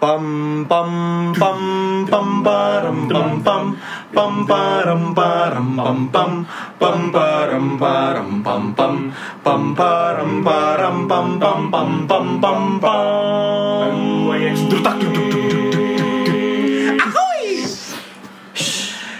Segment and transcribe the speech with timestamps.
[0.00, 0.90] Pam pam
[1.36, 1.60] pam
[2.08, 3.64] pam param pam pam
[4.16, 6.32] pam param param pam pam
[6.80, 8.94] pam param param pam pam
[9.44, 13.94] pam param param pam pam pam pam pam pam.
[14.72, 15.20] Duk duk duk.
[16.96, 17.44] Ahoy!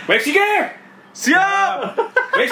[0.09, 0.51] Wexige!
[1.12, 1.77] Siap!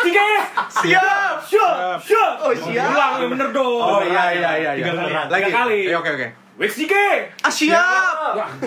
[0.05, 1.35] Siap!
[1.49, 1.97] Siap!
[2.05, 2.35] Siap!
[2.45, 2.93] Oh, siap.
[2.93, 3.81] Ulang bener dong.
[3.81, 4.85] Oh iya iya iya iya.
[4.85, 5.13] Tiga kali.
[5.33, 5.45] Lagi.
[5.49, 5.79] Tiga kali.
[5.89, 6.48] Eh, Oke oke.
[6.59, 7.31] Wexige!
[7.47, 8.35] Ah siap!
[8.35, 8.67] Enggak,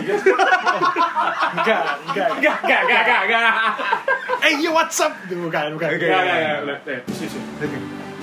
[1.59, 3.52] enggak, enggak, enggak, enggak, enggak, enggak.
[4.48, 5.12] Eh, yo what's up?
[5.27, 5.99] Bukan, bukan.
[5.99, 7.04] Enggak, enggak, enggak.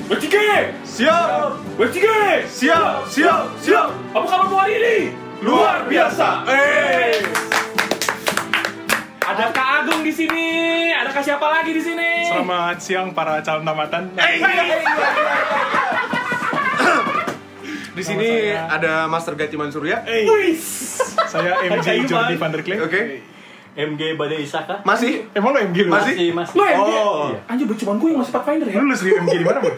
[0.09, 0.73] Wexige!
[0.89, 1.61] Siap!
[1.77, 2.49] Wexige!
[2.49, 3.13] Siap!
[3.13, 3.45] Siap!
[3.61, 3.93] Siap!
[4.17, 5.13] Apa kabar hari ini?
[5.45, 6.49] Luar biasa!
[6.49, 7.21] Eh!
[9.21, 10.49] Ada Kak Agung di sini.
[10.97, 12.25] Ada Kak siapa lagi di sini?
[12.25, 14.17] Selamat siang para calon tamatan.
[14.17, 14.41] Eh,
[17.99, 18.71] Di sini saya.
[18.71, 20.07] ada Master Gatiman Surya.
[20.07, 21.03] Eh, Wis.
[21.27, 22.79] saya MJ Jordi van der Klee.
[22.79, 23.03] Oke.
[23.79, 25.31] MG Badai Isaka Masih?
[25.31, 25.91] Emang lo MG lu?
[25.95, 26.35] Masih?
[26.35, 26.91] masih masih Lu MG?
[26.99, 27.31] Oh.
[27.47, 28.75] Anjir, cuma gue yang masih Pathfinder ya?
[28.75, 29.73] Lu lulus di MG di mana, Bro?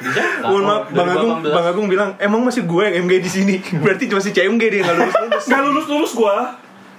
[0.48, 3.54] Mohon maaf, Bang Agung, Bang Agung bilang emang masih gue yang MG di sini.
[3.84, 5.44] Berarti masih CMG dia nggak lulus lulus.
[5.48, 6.36] Gak lulus-lulus gue.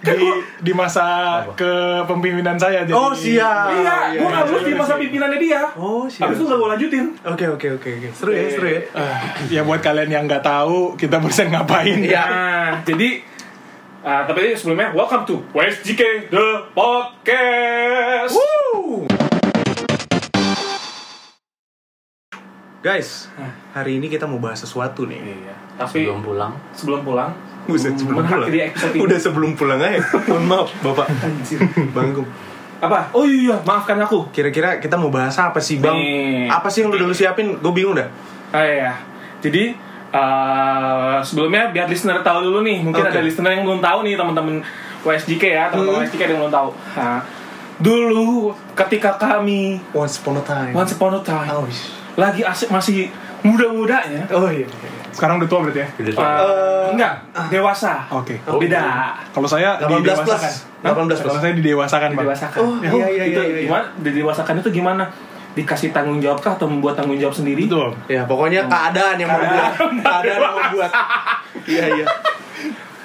[0.02, 0.18] Di
[0.66, 1.06] di masa
[1.54, 2.98] kepemimpinan saya jadi.
[2.98, 3.70] Oh siap.
[3.70, 5.02] Iya, gue gak lulus di iya, masa iya.
[5.06, 5.62] pimpinannya dia.
[5.78, 6.26] Oh siap.
[6.26, 7.06] Habis itu gak gue lanjutin.
[7.22, 8.10] Oke oke oke oke.
[8.18, 8.82] Seru ya seru ya.
[8.98, 12.02] Ah, ya buat kalian yang nggak tahu kita barusan ngapain.
[12.02, 12.24] Iya.
[12.26, 13.22] Nah, jadi
[14.02, 18.34] ah, tapi sebelumnya welcome to WSJK The Podcast.
[18.34, 19.06] Woo!
[22.82, 23.30] Guys,
[23.78, 25.22] hari ini kita mau bahas sesuatu nih.
[25.22, 27.30] Iya, tapi sebelum pulang sebelum pulang,
[27.64, 28.42] Buset, sebelum pulang.
[28.42, 29.02] mengakhiri episode ini.
[29.02, 30.02] Udah sebelum pulang aja.
[30.26, 31.08] Mohon maaf, Bapak.
[31.92, 32.10] Bang.
[32.80, 33.00] Apa?
[33.12, 34.30] Oh iya, maafkan aku.
[34.30, 35.94] Kira-kira kita mau bahas apa sih, Bang?
[35.94, 36.48] Nih.
[36.48, 37.56] Apa sih yang lu dulu siapin?
[37.56, 38.10] Gue bingung dah.
[38.50, 38.92] Ah iya.
[39.40, 39.78] Jadi
[40.12, 43.10] eh, sebelumnya biar listener tahu dulu nih, mungkin Oke.
[43.10, 44.56] ada listener yang belum tahu nih teman-teman
[45.02, 46.06] WSJK ya, teman-teman Hmm.
[46.06, 46.70] WSJK yang belum tahu.
[46.94, 47.20] Nah,
[47.78, 48.30] dulu
[48.76, 50.74] ketika kami Once upon a time.
[50.74, 51.66] once upon a time Oh,
[52.14, 53.10] lagi asik masih
[53.42, 54.68] muda-mudanya, oh iya.
[55.12, 55.88] Sekarang udah tua berarti ya?
[56.00, 56.24] Udah tua.
[56.26, 57.14] eh, enggak
[57.48, 57.94] dewasa.
[58.10, 58.36] Oke.
[58.58, 59.16] Beda.
[59.32, 60.02] Kalau saya 18 plus.
[60.02, 60.52] didewasakan.
[60.82, 61.20] 18 plus.
[61.22, 62.10] Kalau saya didewasakan.
[62.16, 62.60] Didewasakan.
[62.60, 63.62] Oh, iya, iya, itu iya, iya.
[63.68, 63.86] gimana?
[64.00, 65.04] Didewasakan itu gimana?
[65.52, 67.68] Dikasih tanggung jawab kah atau membuat tanggung jawab sendiri?
[67.68, 67.92] Betul.
[68.08, 69.72] Ya, pokoknya keadaan yang membuat.
[69.76, 70.92] Keadaan yang membuat.
[71.62, 72.06] Iya, iya.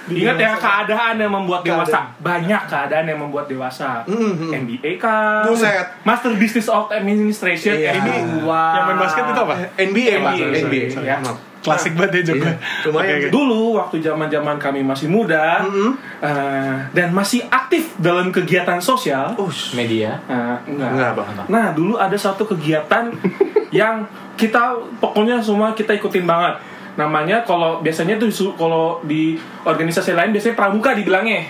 [0.07, 1.83] Ingat ya keadaan yang membuat Keadaan.
[1.83, 2.01] dewasa.
[2.19, 4.07] Banyak keadaan yang membuat dewasa.
[4.07, 4.55] Mhm.
[4.55, 5.43] MBA kah?
[5.43, 5.87] Buset.
[6.03, 7.75] Master Business of Administration.
[7.75, 7.99] Iya.
[7.99, 9.55] Ini Yang main basket itu apa?
[9.77, 10.33] NBA, Pak.
[10.33, 10.85] NBA, NBA.
[10.89, 11.19] sorry, ya.
[11.59, 12.51] Klasik banget ya juga.
[12.87, 13.27] Iya, oke.
[13.27, 15.91] Dulu waktu zaman-zaman kami masih muda Mhm.
[16.23, 19.35] eh, dan masih aktif dalam kegiatan sosial.
[19.35, 19.75] Ush.
[19.75, 20.91] media eh, enggak.
[20.95, 21.27] Enggak, Bang.
[21.51, 23.11] Nah, dulu ada satu kegiatan
[23.75, 26.55] yang kita pokoknya semua kita ikutin banget.
[26.97, 31.45] Namanya kalau biasanya tuh kalau di organisasi lain biasanya pramuka dibilangnya.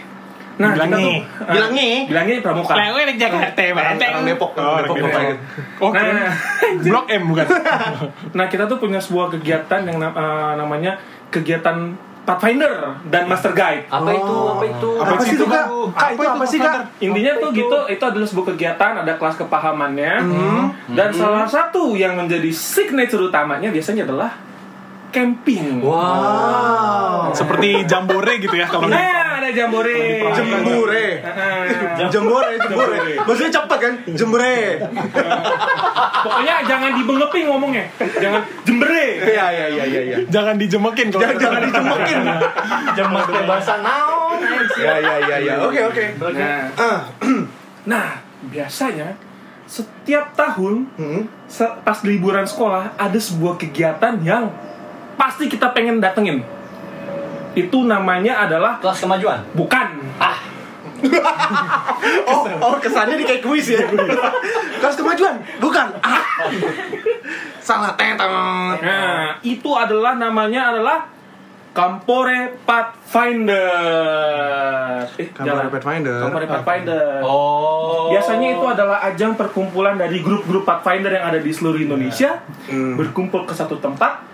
[0.56, 0.96] Nah, kita Bilangnya.
[0.96, 1.86] tuh eh, Bilangnya.
[2.08, 2.72] bilangnya pramuka.
[2.74, 4.50] Lewe di Jakarta, Orang, orang Depok.
[4.56, 4.96] Oh, orang Depok.
[4.96, 5.12] Depok.
[5.12, 5.38] Depok.
[5.84, 6.14] Oh, keren.
[6.16, 6.32] Nah,
[6.88, 7.46] Blok M bukan?
[8.40, 10.96] nah kita tuh punya sebuah kegiatan yang eh, namanya
[11.28, 11.76] kegiatan
[12.26, 12.72] Pathfinder
[13.06, 13.86] dan Master Guide.
[13.86, 15.66] apa itu apa itu Apa sih itu, Kak?
[15.94, 16.74] Kak, itu apa sih, Kak?
[16.98, 17.58] Intinya Apa tuh itu?
[17.62, 20.12] gitu, itu adalah sebuah kegiatan, ada kelas kepahamannya,
[20.90, 24.34] dan salah satu yang menjadi signature utamanya biasanya adalah
[25.08, 25.80] camping.
[25.80, 27.30] Wow.
[27.30, 30.22] Seperti jambore gitu ya kalau Nah, ada jambore.
[30.32, 31.06] Jembure.
[31.22, 32.98] Nah, Jembure, jembure.
[33.18, 33.94] Maksudnya cepet kan?
[34.08, 34.56] Jembure.
[36.26, 37.84] pokoknya jangan dibengeping ngomongnya,
[38.18, 39.06] jangan jembere.
[39.26, 40.16] Iya, iya, iya, iya, iya.
[40.26, 42.18] jangan dijemekin kalau Jangan jangan dicemekin.
[42.92, 44.38] jam pakai bahasa naon
[44.76, 45.54] Iya, iya, iya, iya.
[45.62, 46.04] Oke, oke.
[46.34, 47.00] Nah, Ah.
[47.84, 48.08] nah,
[48.44, 49.14] biasanya
[49.66, 51.22] setiap tahun Hmm.
[51.82, 54.50] pas liburan sekolah ada sebuah kegiatan yang
[55.16, 56.44] pasti kita pengen datengin.
[57.52, 59.88] Itu namanya adalah kelas kemajuan bukan
[60.20, 60.36] ah
[62.30, 63.84] Oh, oh kesannya di kayak kuis ya.
[64.80, 65.92] Kelas kemajuan, bukan?
[66.00, 66.24] Ah.
[67.60, 68.80] Salah tetong.
[68.80, 70.98] Nah, itu adalah namanya adalah
[71.72, 73.68] Campore Pathfinder.
[75.16, 75.68] Eh, Campore jangan.
[75.70, 76.16] Pathfinder.
[76.24, 77.20] Campore Pathfinder.
[77.20, 82.96] oh Biasanya itu adalah ajang perkumpulan dari grup-grup Pathfinder yang ada di seluruh Indonesia Hmm.
[82.96, 84.24] berkumpul ke satu tempat.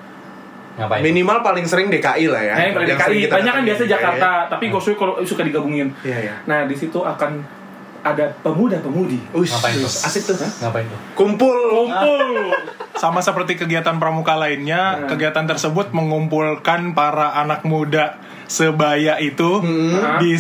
[0.75, 2.55] Ngapain Minimal paling sering DKI lah ya.
[2.55, 5.43] Nah, yang paling Yang DKI, banyak kan biasa Jakarta, Iya, tapi gue suka kalau suka
[5.43, 5.89] digabungin.
[6.01, 6.35] Iya, iya.
[6.45, 7.61] Nah, di situ akan
[8.03, 9.87] ada pemuda-pemudi Ush, Ngapain tuh?
[9.87, 10.35] asik tuh.
[10.35, 11.55] ngapain tuh Kumpul.
[11.87, 12.51] kumpul.
[12.99, 15.09] sama seperti kegiatan pramuka lainnya, Nah.
[15.09, 20.19] kegiatan tersebut mengumpulkan para anak muda sebaya itu Hmm.
[20.19, 20.35] di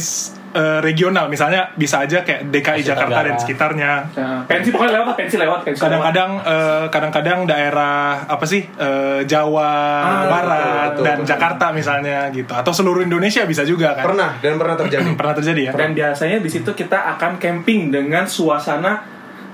[0.52, 3.28] eh, regional misalnya bisa aja kayak DKI Asia Jakarta Tenggara.
[3.28, 8.62] dan sekitarnya Nah, pensi pokoknya lewat pensi lewat, pensi kadang-kadang eh, kadang-kadang daerah apa sih
[8.62, 11.28] eh, Jawa Ah, Barat betul, betul, dan betul.
[11.28, 15.04] Jakarta misalnya gitu atau seluruh Indonesia bisa juga kan Pernah dan pernah terjadi.
[15.20, 19.08] pernah terjadi ya Dan biasanya di situ kita akan camping dengan suasana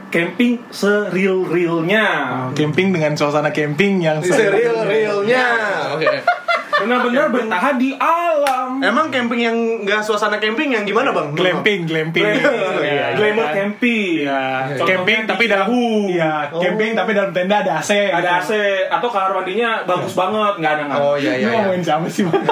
[0.09, 2.07] camping seril-rilnya.
[2.49, 5.45] Oh, camping dengan suasana camping yang Serial realnya.
[5.93, 6.38] Oke.
[6.79, 8.79] Benar-benar bertahan di alam.
[8.79, 11.35] Emang camping yang nggak suasana camping yang gimana bang?
[11.35, 13.47] glamping glamping Glamour, Iya, iya.
[13.53, 14.18] camping.
[14.29, 14.41] Iya,
[14.75, 15.67] Contohnya camping di tapi dalam.
[16.07, 16.61] Iya, Oh.
[16.61, 17.91] camping tapi dalam tenda ada AC.
[18.07, 18.39] Ada gitu.
[18.39, 18.51] AC
[18.89, 20.99] atau kamar mandinya bagus banget, nggak ada nggak.
[20.99, 21.37] Oh iya Lu iya.
[21.39, 21.51] iya.
[21.59, 22.43] ngomongin siapa sih, Bang?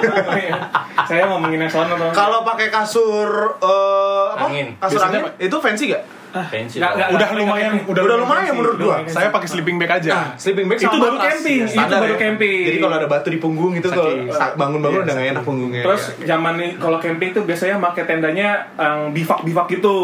[1.04, 2.10] Saya ngomongin yang sono tuh.
[2.10, 4.46] Kalau pakai kasur eh, apa?
[4.46, 4.66] Angin.
[4.76, 6.04] Kasur Biasanya angin itu fancy gak?
[6.28, 8.58] Nggak- nggak- Udah lumayan, udah, Udah lumayan sih.
[8.58, 8.96] menurut gua.
[9.06, 10.10] Saya pakai sleeping bag aja.
[10.12, 11.32] Nah, sleeping bag Itu sama baru matras.
[11.32, 12.18] camping, Ya, itu standar baru ya.
[12.18, 12.64] camping.
[12.66, 14.36] Jadi kalau ada batu di punggung itu kalau Sakit.
[14.36, 15.82] sa- bangun-bangun Iya, udah enak punggungnya.
[15.82, 19.96] Terus zaman nih kalau camping tuh biasanya pakai tendanya yang bivak-bivak gitu.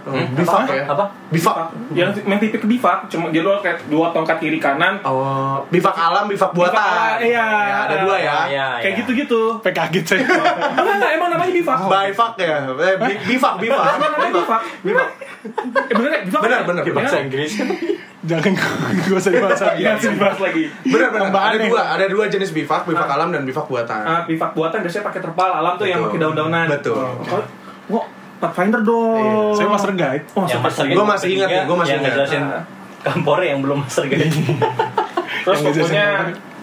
[0.00, 0.84] Hmm, bivak ya?
[0.86, 1.04] Apa?
[1.30, 1.70] Bivak.
[1.94, 4.98] Yang main tipik bivak, cuma jadi lo kayak dua tongkat kiri kanan.
[5.00, 6.74] Oh, bivak alam, bivak buatan.
[6.74, 7.46] Bivak, iya.
[7.46, 8.36] Ya, ada dua ya.
[8.50, 8.98] Iya, Kayak iya.
[8.98, 9.40] gitu-gitu.
[9.62, 10.26] Kaget saya.
[10.26, 11.78] Enggak, enggak, emang namanya bivak.
[11.86, 12.56] Bivak ya.
[12.66, 13.84] Eh, bi- bivak, bivak.
[13.94, 14.62] Emang namanya bivak.
[14.82, 15.08] Bivak.
[15.86, 16.20] Eh bener ya?
[16.26, 16.66] Bivak Bener, ya?
[16.66, 16.82] bener.
[16.90, 17.22] Bahasa kan?
[17.22, 17.52] Inggris.
[18.20, 19.80] Jangan gak usah dibahas lagi.
[19.80, 20.62] Iya, sih dibahas lagi.
[20.84, 21.24] Benar, benar.
[21.30, 24.02] Tambahan Ada dua, ada dua jenis bivak, bivak alam dan bivak buatan.
[24.02, 26.66] Ah, bivak buatan biasanya pakai terpal alam tuh yang pakai daun-daunan.
[26.66, 27.06] Betul.
[27.30, 27.42] Oh,
[27.88, 28.04] Wah,
[28.40, 29.52] Pathfinder dong.
[29.52, 30.24] Saya master guide.
[30.32, 32.12] Oh, Yang super master Gua masih ingat nih, gua masih yang ingat.
[32.16, 32.42] ngejelasin
[33.00, 34.32] Kampore yang belum master guide.
[35.44, 36.08] Terus Yang ngejelasin pokoknya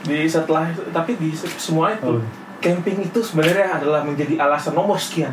[0.04, 2.22] di setelah itu, tapi di se- semua itu Oh.
[2.58, 5.30] camping itu sebenarnya adalah menjadi alasan nomor sekian.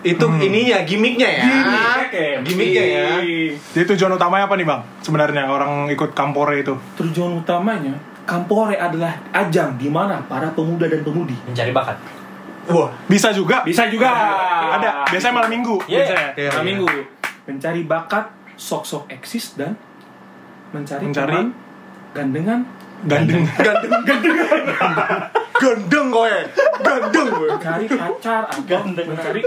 [0.00, 1.42] Itu ininya, gimmicknya ya.
[1.42, 3.06] Gimmicknya, Gimmicknya ya.
[3.72, 4.80] Jadi tujuan utamanya apa nih bang?
[5.00, 6.78] Sebenarnya orang ikut kampore itu.
[6.96, 11.94] Tujuan utamanya Kampore adalah ajang di mana para pemuda dan pemudi Mencari bakat.
[12.66, 13.62] Wah, Bisa juga.
[13.62, 14.10] bisa juga
[14.74, 15.06] Ada.
[15.08, 15.76] Biasanya malam minggu.
[15.86, 15.98] Iya.
[16.02, 16.28] Biasanya.
[16.34, 16.68] Iya, Malam iya.
[16.68, 16.88] minggu
[17.46, 18.24] mencari bakat
[18.56, 19.78] sok-sok eksis dan
[20.72, 21.30] mencari, Mencari?
[21.32, 21.46] teman
[22.12, 22.60] gandengan
[23.06, 23.44] Gandeng.
[23.66, 24.36] gandeng, gandeng,
[25.60, 26.36] gandeng kowe,
[26.80, 27.48] gandeng kowe.
[27.52, 29.44] mencari pacar atau mencari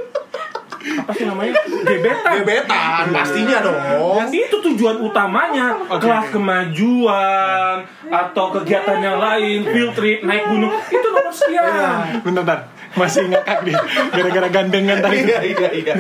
[0.80, 3.78] apa sih namanya gebetan Gebetan, pastinya dong.
[4.16, 6.08] Dan itu tujuan utamanya Oke.
[6.08, 7.76] kelas kemajuan
[8.08, 12.22] atau kegiatan yang lain, field trip, naik gunung itu nomor sekian.
[12.24, 12.60] Bentar, bentar.
[12.98, 13.78] Masih ngakak dia.
[14.10, 15.18] Gara-gara gandengan tadi.
[15.22, 15.94] Iya, iya, iya.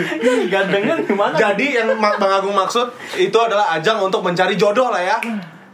[0.50, 1.36] Gandengan gimana?
[1.38, 5.18] Jadi yang Bang Agung maksud itu adalah ajang untuk mencari jodoh lah ya.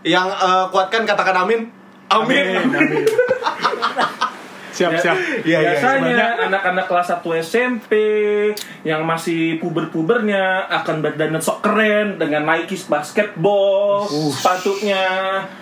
[0.03, 1.71] Yang eh, kuatkan katakan amin.
[2.11, 2.45] Amin.
[2.61, 3.05] Amin.
[4.75, 5.15] Siap, Ya, siap.
[5.15, 7.91] Iya, iya, Biasanya anak-anak kelas 1 SMP
[8.83, 15.03] yang masih puber-pubernya akan berdandan sok keren dengan Nike basketball sepatunya.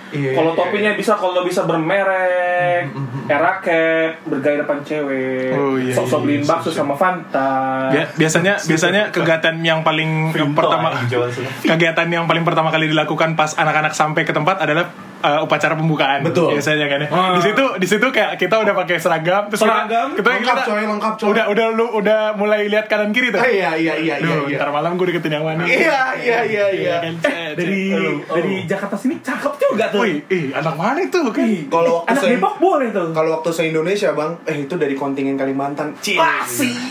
[0.10, 2.86] Iya, kalau iya, topinya bisa kalau bisa bermerek,
[3.25, 7.50] eraket, bergaya depan cewek, Oh, iya, sok-sok iya, beliin iya, bakso sama Fanta.
[7.89, 10.94] Bia- biasanya biasanya kegiatan yang paling pertama
[11.69, 14.89] kegiatan yang paling pertama kali dilakukan pas anak-anak sampai ke tempat adalah
[15.24, 16.20] uh, upacara pembukaan.
[16.22, 16.54] Betul.
[16.54, 17.08] Biasanya kan ya.
[17.10, 17.34] Ah.
[17.34, 20.12] Di situ di situ kayak kita udah pakai seragam terus Seragam?
[20.12, 21.28] kita, Lengkap, kita- coy, lengkap, coy.
[21.31, 23.40] Udah udah lu udah mulai lihat kanan kiri tuh.
[23.40, 24.58] Ah, Iya, iya, iya, iya, Duh, iya.
[24.58, 25.64] ntar malam gue deketin yang mana.
[25.64, 26.96] Iya, iya, iya, iya.
[27.00, 28.28] kan, cet, Dari cet.
[28.30, 30.02] dari Jakarta sini cakep juga tuh.
[30.02, 31.20] Wih, ih, anak mana itu?
[31.26, 31.48] Kan?
[31.68, 33.08] Kalau waktu Anak saya Depok boleh tuh.
[33.12, 35.96] kalau waktu se Indonesia bang, eh itu dari kontingen Kalimantan.
[35.98, 36.19] Cie.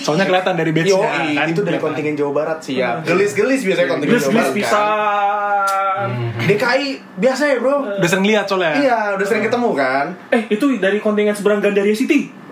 [0.01, 1.47] Soalnya kelihatan dari Yo, batch-nya kan.
[1.47, 1.83] itu dari kelihatan.
[1.83, 3.03] kontingen Jawa Barat sih ya.
[3.03, 4.57] Gelis-gelis biasanya kontingen Jawa Gelis-gelis Barat kan.
[4.57, 6.09] pisan.
[6.43, 6.87] DKI
[7.17, 7.77] biasa ya bro.
[7.97, 8.75] Udah sering lihat soalnya.
[8.75, 10.07] Iya, udah sering ketemu kan.
[10.31, 12.43] Eh, itu dari kontingen seberang Gandaria City.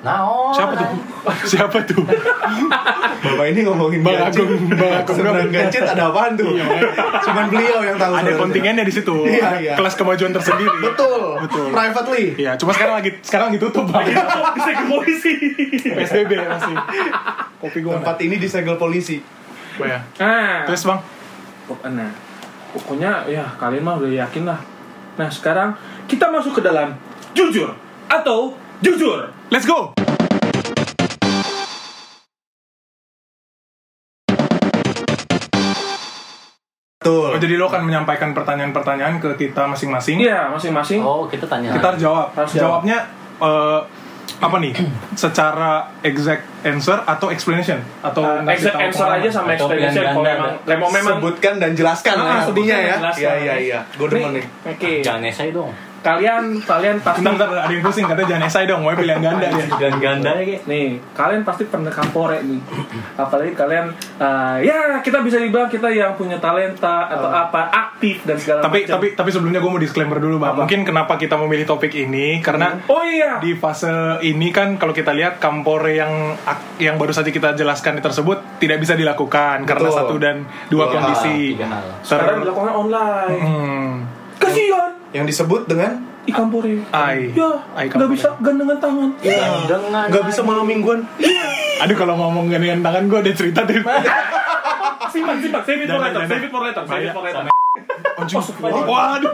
[0.00, 0.24] Nah,
[0.56, 0.88] Siapa tuh?
[1.52, 2.00] Siapa tuh?
[3.20, 4.32] Bapak ini ngomongin Bang.
[4.32, 5.12] Agung, Bang Agung.
[5.12, 6.56] Seberang gancit ada apaan tuh?
[7.20, 8.16] Cuman beliau yang tahu.
[8.16, 9.12] Ada kontingennya di situ.
[9.28, 9.72] Iya, iya.
[9.76, 10.72] Kelas kemajuan tersendiri.
[10.80, 11.44] Betul.
[11.44, 11.68] Betul.
[11.68, 12.24] Privately.
[12.40, 14.08] Iya, cuma sekarang lagi sekarang ditutup bang.
[14.56, 15.32] Bisa ke polisi.
[15.92, 16.76] PSBB masih.
[17.60, 19.20] Kopi gue Tempat ini disegel polisi.
[19.76, 20.00] ya.
[20.16, 21.00] Nah, Terus bang,
[21.92, 22.10] nah,
[22.72, 24.60] pokoknya ya kalian mah udah yakin lah.
[25.20, 25.76] Nah, sekarang
[26.08, 26.96] kita masuk ke dalam
[27.36, 27.76] jujur
[28.08, 29.28] atau jujur.
[29.52, 29.92] let's go.
[37.04, 37.36] Betul.
[37.36, 40.24] Oh, jadi lo akan menyampaikan pertanyaan-pertanyaan ke kita masing-masing.
[40.24, 41.04] Iya, masing-masing.
[41.04, 41.76] Oh, kita tanya.
[41.76, 42.32] Kita harus jawab.
[42.32, 42.80] Harus jawab.
[42.80, 42.98] Jawabnya
[43.44, 43.80] eh,
[44.40, 44.72] apa nih?
[45.14, 50.88] Secara exact answer atau explanation atau Uh, exact answer aja sama explanation kalau memang memang
[50.90, 52.96] memang Sebutkan dan jelaskan Ah, lah sebutkan intinya dan ya.
[52.98, 53.20] jelaskan.
[53.20, 53.78] Iya iya iya.
[53.94, 54.44] Gue demen nih.
[54.66, 54.90] Oke.
[55.00, 55.72] Jangan esai dong.
[56.00, 59.46] Kalian kalian pasti Bentar, bentar, ada yang pusing katanya jangan esai dong, mau pilihan ganda
[59.52, 59.64] dia.
[59.76, 62.60] Dan ganda ya nih kalian pasti pernah kampore nih
[63.16, 68.36] apalagi kalian eh, ya kita bisa dibilang kita yang punya talenta atau apa aktif dan
[68.36, 70.56] segala Tapi macam tapi tapi sebelumnya gue mau disclaimer dulu, Bang.
[70.56, 70.64] Apa?
[70.64, 75.12] Mungkin kenapa kita memilih topik ini karena oh iya di fase ini kan kalau kita
[75.12, 76.34] lihat kampore yang
[76.80, 79.98] yang baru saja kita jelaskan tersebut tidak bisa dilakukan karena Betul.
[80.00, 80.36] satu dan
[80.68, 81.54] dua Dua kondisi.
[81.54, 81.86] hal, tiga hal.
[82.00, 83.90] Ter sekarang dilakukan online hmm,
[84.40, 87.32] kasihan Yang disebut dengan ikan pore Ai.
[87.32, 88.14] ya Ai nggak kampore.
[88.14, 91.00] bisa gandengan tangan Dengan nggak bisa malam mingguan.
[91.80, 93.80] aduh kalau ngomong dengan tangan gue ada cerita deh.
[95.12, 97.44] simpan simpan save it for later save it for later save it for later
[98.20, 98.36] Anjing.
[98.60, 99.32] Waduh.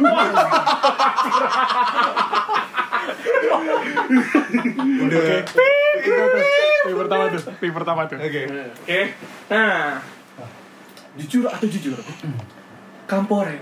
[4.97, 5.23] Udah.
[6.87, 8.17] Yang pertama tuh, yang pertama tuh.
[8.17, 8.43] Oke.
[8.47, 9.01] Oke.
[9.51, 9.99] Nah,
[11.17, 11.99] jujur atau jujur,
[13.05, 13.59] Kampore.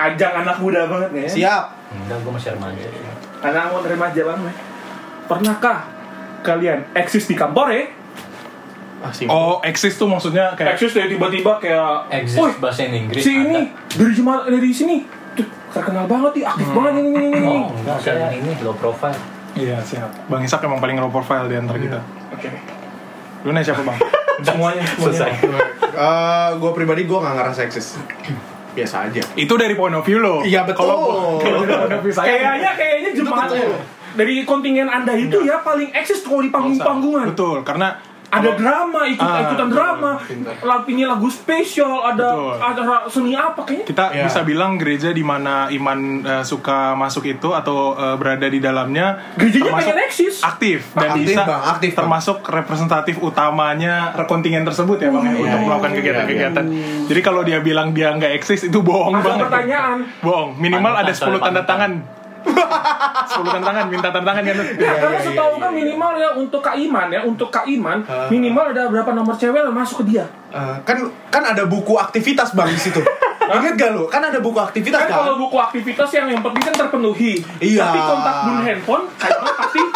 [0.00, 1.28] Ajang anak muda banget ya.
[1.28, 1.64] Siap.
[1.92, 2.88] Enggak, gue masih remaja.
[3.44, 4.54] Anak mau remaja banget.
[5.28, 5.78] Pernahkah
[6.40, 7.92] kalian eksis di Kampore?
[9.00, 9.24] Ah, sih.
[9.28, 13.24] Oh, eksis tuh maksudnya kayak Eksis dari tiba-tiba kayak, Exist "Woi, bahasa Inggris.
[13.24, 17.56] si ini dari cuma dari sini tuh terkenal banget nih, aktif banget ini ini ini.
[17.64, 19.16] Oh, enggak, saya ini low profile.
[19.56, 20.28] Iya, siap.
[20.28, 22.00] Bang Isak emang paling low profile di antara kita.
[22.36, 22.48] Oke.
[23.48, 23.96] Lu nih siapa, Bang?
[24.46, 25.20] Semuanya, semuanya.
[25.20, 26.52] Selesai.
[26.56, 28.00] gue pribadi gue nggak ngerasa eksis.
[28.70, 29.22] Biasa aja.
[29.34, 30.42] Itu dari point of view lo.
[30.42, 30.86] Iya, betul.
[30.86, 30.98] Kalau
[31.42, 33.50] point of view saya Kayaknya kayaknya jemaat
[34.10, 37.30] dari kontingen Anda itu ya paling eksis kalau di panggung-panggungan.
[37.34, 37.98] Betul, karena
[38.30, 40.10] ada drama ikut Ah, ikutan betul, drama
[40.62, 42.54] lagu ini lagu spesial ada Betul.
[42.56, 44.24] ada ra- seni apa kayaknya kita Iya.
[44.24, 49.34] bisa bilang gereja di mana iman eh, suka masuk itu atau eh, berada di dalamnya
[49.34, 51.98] gerejanya termasuk pengen eksis aktif dan Aktif, bisa Bang, aktif, Bang.
[52.00, 53.94] termasuk representatif utamanya
[54.24, 56.64] kontingen tersebut ya bang ya, Iya, untuk iya, melakukan iya, kegiatan-kegiatan.
[57.06, 59.44] Jadi kalau dia bilang dia nggak eksis itu bohong ada banget.
[59.44, 60.54] pertanyaan Bohong.
[60.54, 61.92] Minimal ada 10 tanda tangan.
[62.40, 64.54] 10 tanda tangan, minta tanda tangan kan.
[64.54, 65.78] Ya, Iya, karena iya, setahu iya, kan iya.
[65.78, 68.26] minimal ya untuk Kak Iman ya, untuk Kak Iman Ah.
[68.26, 70.24] minimal ada berapa nomor cewek yang masuk ke dia.
[70.50, 73.00] Eh, kan kan ada buku aktivitas bang di situ.
[73.42, 74.06] Ingat gak lo?
[74.06, 75.16] Kan ada buku aktivitas Kan kan?
[75.20, 77.32] kalau buku aktivitas yang yang penting kan terpenuhi.
[77.58, 77.82] Iya.
[77.84, 79.82] Tapi kontak dulu handphone, Iman pasti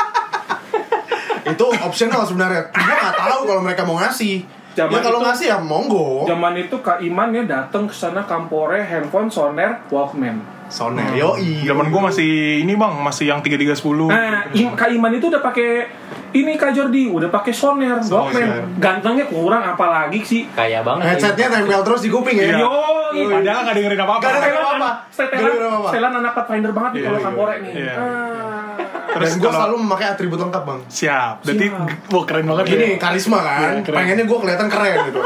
[1.46, 2.62] Itu optional sebenarnya.
[2.68, 4.42] Gue nggak tahu kalau mereka mau ngasih.
[4.74, 6.26] Zaman ya kalau itu- ngasih ya monggo.
[6.26, 10.42] zaman itu Kak Iman ya datang ke sana kampore handphone soner Walkman.
[10.66, 11.62] Soner, yoi.
[11.62, 12.28] Zaman gua masih
[12.60, 14.06] ini bang, masih yang 3310.
[14.06, 15.86] Nah, Im- Kak Iman itu udah pakai
[16.32, 18.74] ini Kak Jordi, udah pakai soner, Walkman.
[18.76, 20.48] Gantengnya kurang apalagi sih.
[20.48, 21.04] Kaya banget.
[21.10, 22.44] Headsetnya tempel terus di kuping ya.
[22.50, 22.58] Iya.
[22.60, 22.72] Yo,
[23.30, 24.20] Padahal nggak dengerin apa-apa.
[24.20, 24.90] Nggak dengerin apa-apa.
[25.08, 25.52] setelan,
[25.86, 27.72] setelan anak Pathfinder banget nih Iya, kalau kampore nih.
[27.72, 27.94] Iya.
[27.94, 28.74] Ah.
[29.06, 30.80] Terus Dan gue kalau- selalu memakai atribut lengkap bang.
[30.88, 31.34] Siap.
[31.40, 32.10] Berarti Siap.
[32.10, 32.98] wah keren banget Gini ya.
[32.98, 33.72] karisma kan.
[33.86, 35.20] Pengennya gue kelihatan keren gitu.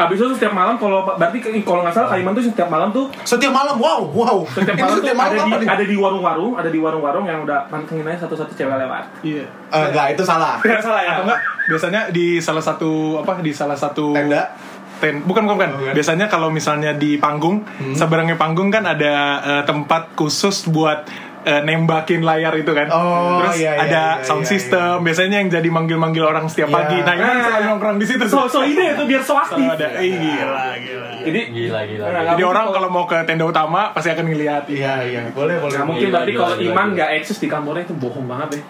[0.00, 3.06] Habis itu setiap malam kalau berarti kalau nggak salah Kak Iman tuh setiap malam tuh
[3.22, 4.38] Setiap malam, wow, wow.
[4.48, 7.44] setiap Itu malam tuh setiap malam ada di ada di warung-warung, ada di warung-warung yang
[7.44, 9.04] udah pantengin aja satu-satu cewek lewat.
[9.20, 9.44] Iya.
[9.70, 10.56] Eh, Enggak, itu salah.
[10.64, 11.12] Tidak salah ya?
[11.14, 11.40] Atau enggak
[11.70, 14.50] biasanya di salah satu apa di salah satu Tenda.
[14.98, 15.70] ten bukan bukan, bukan.
[15.70, 15.94] Oh, bukan.
[15.94, 17.62] biasanya kalau misalnya di panggung
[17.94, 21.06] seberangnya panggung kan ada eh, tempat khusus buat
[21.42, 25.36] eh, nembakin layar itu kan Oh, terus iya, iya, ada iya, sound iya, system biasanya
[25.38, 26.76] yang jadi manggil-manggil orang setiap Iya.
[26.76, 27.40] pagi nah Iman Ah.
[27.42, 29.64] selalu nongkrong di situ So, so ini itu biar so aktif.
[29.64, 32.04] ada eh, gila gila Jadi Gila, gila.
[32.06, 35.20] Nah, jadi orang kalau mau ke tenda utama pasti akan ngeliat Iya, iya.
[35.30, 35.74] Boleh, boleh.
[35.74, 36.84] Nah, mungkin Gila, berarti gila, kalau gila, Iman iya.
[36.84, 36.94] gila.
[36.94, 38.62] nggak eksis di kampurnya itu bohong banget deh.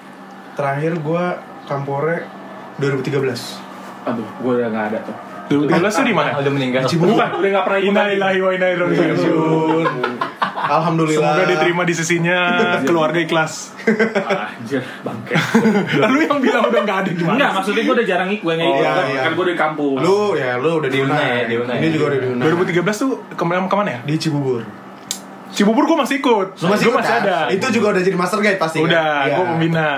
[0.53, 1.25] Terakhir gue
[1.65, 2.17] Kampore
[2.77, 3.59] 2013.
[4.05, 5.17] Aduh, gue udah nggak ada tuh.
[5.50, 6.81] 2013 tuh di mana Udah meninggal.
[6.81, 7.15] Di Cibubur.
[7.15, 7.91] Bukan, udah nggak pernah ikut.
[7.91, 9.87] Innalillahi wa inna ilaihi raji'un.
[10.69, 11.33] Alhamdulillah.
[11.33, 12.38] Semoga diterima di sisinya
[12.88, 13.73] keluarga ikhlas.
[14.21, 15.35] Ah, Anjir, bangke.
[16.05, 17.35] Lalu yang bilang udah nggak ada gimana?
[17.38, 18.83] Enggak, maksudnya gue udah jarang ikut, gue nggak ikut.
[18.83, 19.21] iya, kan, iya.
[19.25, 19.99] kan gue udah di kampus.
[20.05, 21.76] Lu ya, lu udah di Di Unai, di Unai.
[21.81, 22.45] Ini juga udah di Unai.
[22.76, 24.00] 2013 tuh ke mana ke mana ya?
[24.05, 24.61] di Cibubur.
[25.50, 26.49] Cibubur gue masih ikut.
[26.62, 27.23] Masih, masih kan?
[27.26, 27.37] ada.
[27.50, 28.79] Itu juga udah jadi master guide pasti.
[28.79, 29.26] Udah, kan?
[29.26, 29.35] Iya.
[29.35, 29.88] gue pembina.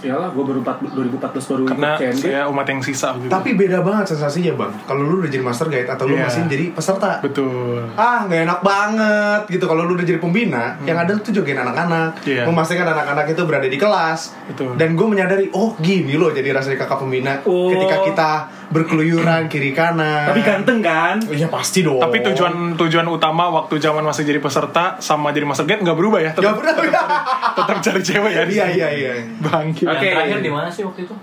[0.00, 2.22] Iyalah, gue baru 4, 2014 baru Karena ikut CNB.
[2.22, 3.28] saya umat yang sisa gitu.
[3.28, 4.72] Tapi beda banget sensasinya bang.
[4.82, 6.24] Kalau lu udah jadi master guide atau lu Iya.
[6.24, 7.12] masih jadi peserta.
[7.20, 7.84] Betul.
[7.94, 9.64] Ah, nggak enak banget gitu.
[9.64, 12.26] Kalau lu udah jadi pembina, yang ada tuh jogain anak-anak, Hmm.
[12.26, 12.42] Iya.
[12.44, 14.20] memastikan anak-anak itu berada di kelas.
[14.46, 14.72] Betul.
[14.74, 17.36] Dan gue menyadari, oh gini loh jadi rasanya kakak pembina.
[17.44, 17.68] Oh.
[17.68, 18.30] Ketika kita
[18.70, 20.30] berkeluyuran kiri kanan.
[20.30, 21.18] Tapi ganteng kan?
[21.26, 21.98] Iya pasti dong.
[21.98, 26.22] Tapi tujuan tujuan utama waktu zaman masih jadi peserta sama jadi master guide nggak berubah
[26.22, 26.30] ya.
[26.32, 26.74] Gak Tetap, pernah.
[27.58, 28.42] tetap cari cewek ya.
[28.46, 29.12] Iya iya iya.
[29.42, 29.90] Bangkit.
[29.90, 30.08] Oke.
[30.08, 31.14] terakhir di mana sih waktu itu?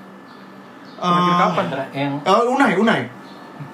[1.00, 1.66] Terakhir Eh, kapan?
[1.96, 3.02] Yang eh, Unai, Unai,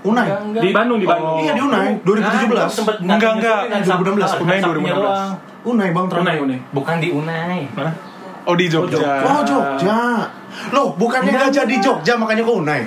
[0.03, 0.27] Unai.
[0.27, 0.61] Enggak, enggak.
[0.61, 1.37] Di Bandung, di Bandung.
[1.41, 3.03] Iya di Unai, 2017.
[3.03, 3.59] Nah, Enggak, enggak.
[3.89, 4.43] 2016.
[4.43, 4.93] Unai 2016.
[4.93, 5.31] doang.
[5.63, 6.25] Unai bang terakhir.
[6.27, 6.59] Unai, Unai.
[6.69, 7.59] Bukan di Unai.
[7.73, 7.91] Mana?
[8.43, 9.23] Oh di Jogja.
[9.23, 10.27] Oh Jogja.
[10.75, 11.75] Loh bukannya Enggak, nggak jadi.
[11.79, 12.81] Jogja makanya ke Unai.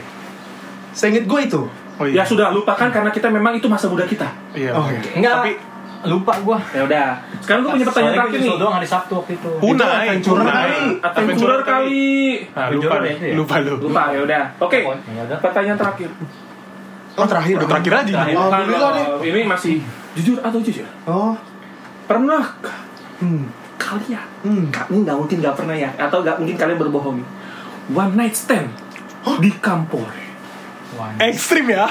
[0.97, 1.61] Seinget gue itu.
[1.97, 2.25] Oh Ya iya.
[2.25, 4.25] sudah, lupakan karena kita memang itu masa muda kita.
[4.53, 4.73] Iya.
[4.73, 5.01] Oh, iya.
[5.13, 5.35] Enggak.
[5.39, 5.53] Tapi
[6.07, 6.61] Lupa gua.
[6.71, 7.19] Ya udah.
[7.43, 8.61] Sekarang gue punya pertanyaan Soalnya gua terakhir nih.
[8.61, 9.51] doang hari Sabtu waktu itu.
[9.59, 10.79] Hunai, Adventurer kali.
[11.03, 12.07] Adventurer kali.
[12.47, 13.35] Nah, lupa, ya ya?
[13.35, 13.75] lupa lu.
[13.81, 14.43] Lupa ya udah.
[14.61, 14.79] Oke.
[14.87, 15.37] Ya.
[15.37, 16.11] Pertanyaan terakhir.
[17.17, 18.13] Oh terakhir Udah terakhir aja.
[18.13, 18.37] Terakhir.
[18.37, 19.07] Oh, alhamdulillah deh.
[19.25, 19.75] ini masih
[20.15, 20.87] jujur atau jujur?
[21.09, 21.33] Oh.
[22.07, 22.45] Pernah
[23.17, 23.49] Hmm.
[23.77, 24.27] kalian?
[24.45, 24.69] Hmm.
[24.69, 25.91] Nggak mungkin nggak pernah ya?
[25.97, 27.29] Atau nggak mungkin kalian berbohong nih?
[27.97, 28.69] One night stand
[29.41, 30.26] di Kampore.
[31.19, 31.87] Ekstrim ya.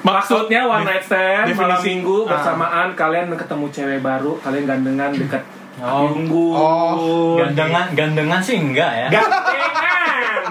[0.00, 2.28] Maksud Maksudnya one night stand malam definisi- minggu Ah.
[2.30, 5.42] bersamaan kalian ketemu cewek baru, kalian gandengan dekat
[5.76, 6.06] Oh.
[6.06, 6.54] api unggun.
[6.54, 7.34] Oh.
[7.36, 9.08] gandengan gandengan sih enggak ya.
[9.10, 10.42] Gandengan.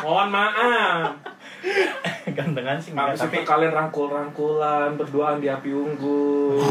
[0.00, 1.06] Mohon maaf.
[2.36, 3.06] gandengan sih enggak.
[3.08, 6.60] Habis Tapi itu kalian rangkul-rangkulan berduaan di api unggun.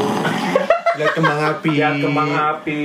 [0.96, 1.70] Lihat kembang api.
[1.74, 2.84] Lihat kembang api.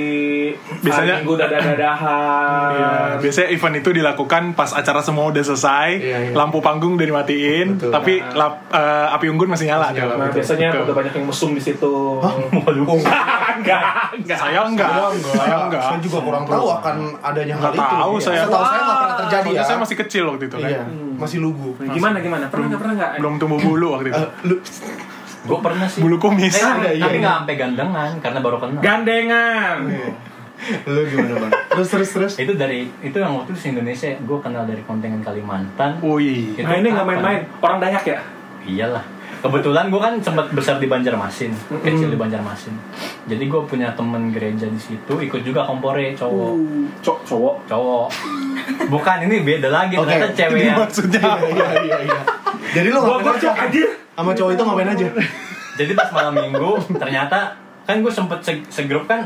[0.84, 2.70] Biasanya- minggu dadah-dadahan.
[2.70, 6.32] Iya, biasanya event itu dilakukan pas acara semua udah selesai, Iya, iya.
[6.34, 7.88] lampu panggung udah dimatiin, Betul.
[7.90, 9.88] tapi lap- eh, api unggun masih nyala.
[9.88, 10.20] Masih nyala, tuh.
[10.20, 10.84] Nah, biasanya Betul.
[10.84, 11.94] udah banyak yang mesum di situ.
[12.20, 12.84] Waduh.
[12.84, 13.82] Oh, enggak,
[14.20, 14.38] enggak.
[14.38, 14.92] Saya enggak,
[15.32, 15.82] saya enggak.
[15.82, 17.84] Saya juga kurang tahu akan adanya hal Nggak itu.
[17.96, 18.26] tahu Iya.
[18.26, 18.42] saya.
[18.44, 19.62] Setahu saya nggak pernah terjadi ya.
[19.64, 20.88] saya masih kecil waktu itu kan.
[21.22, 21.78] Masih lugu.
[21.78, 22.46] Gimana gimana?
[22.50, 23.12] Pernah nggak pernah nggak?
[23.22, 24.22] Belum tumbuh bulu waktu itu.
[24.22, 24.56] Eh, lu
[25.42, 26.02] Gue pernah sih.
[26.06, 26.54] Bulu kumis.
[26.54, 27.22] Eh, Iya, iya, tapi iya.
[27.26, 28.82] nggak sampai gandengan karena baru kenal.
[28.82, 29.78] Gandengan.
[30.86, 31.52] lu gimana bang?
[31.74, 32.34] Terus terus terus.
[32.38, 35.98] itu dari itu yang waktu itu di Indonesia gue kenal dari kontingen Kalimantan.
[36.06, 36.54] Wih.
[36.62, 37.42] Nah ini nggak main-main.
[37.58, 38.22] Orang Dayak ya?
[38.62, 39.02] Iyalah.
[39.42, 41.50] Kebetulan gue kan sempat besar di Banjarmasin,
[41.82, 42.78] kecil di Banjarmasin.
[43.26, 46.54] Jadi gue punya temen gereja di situ, ikut juga kompore cowok.
[47.02, 47.56] Cok cowok.
[47.66, 48.08] Cowok.
[48.88, 50.06] Bukan ini beda lagi Oke.
[50.06, 50.80] ternyata cewek Ini yang.
[50.80, 52.20] maksudnya Iya iya iya iya.
[52.72, 53.52] Jadi lu ngapain aja?
[54.12, 55.08] Sama cowok itu ngapain aja?
[55.74, 59.26] Jadi pas malam minggu ternyata kan gue sempet se- segrup kan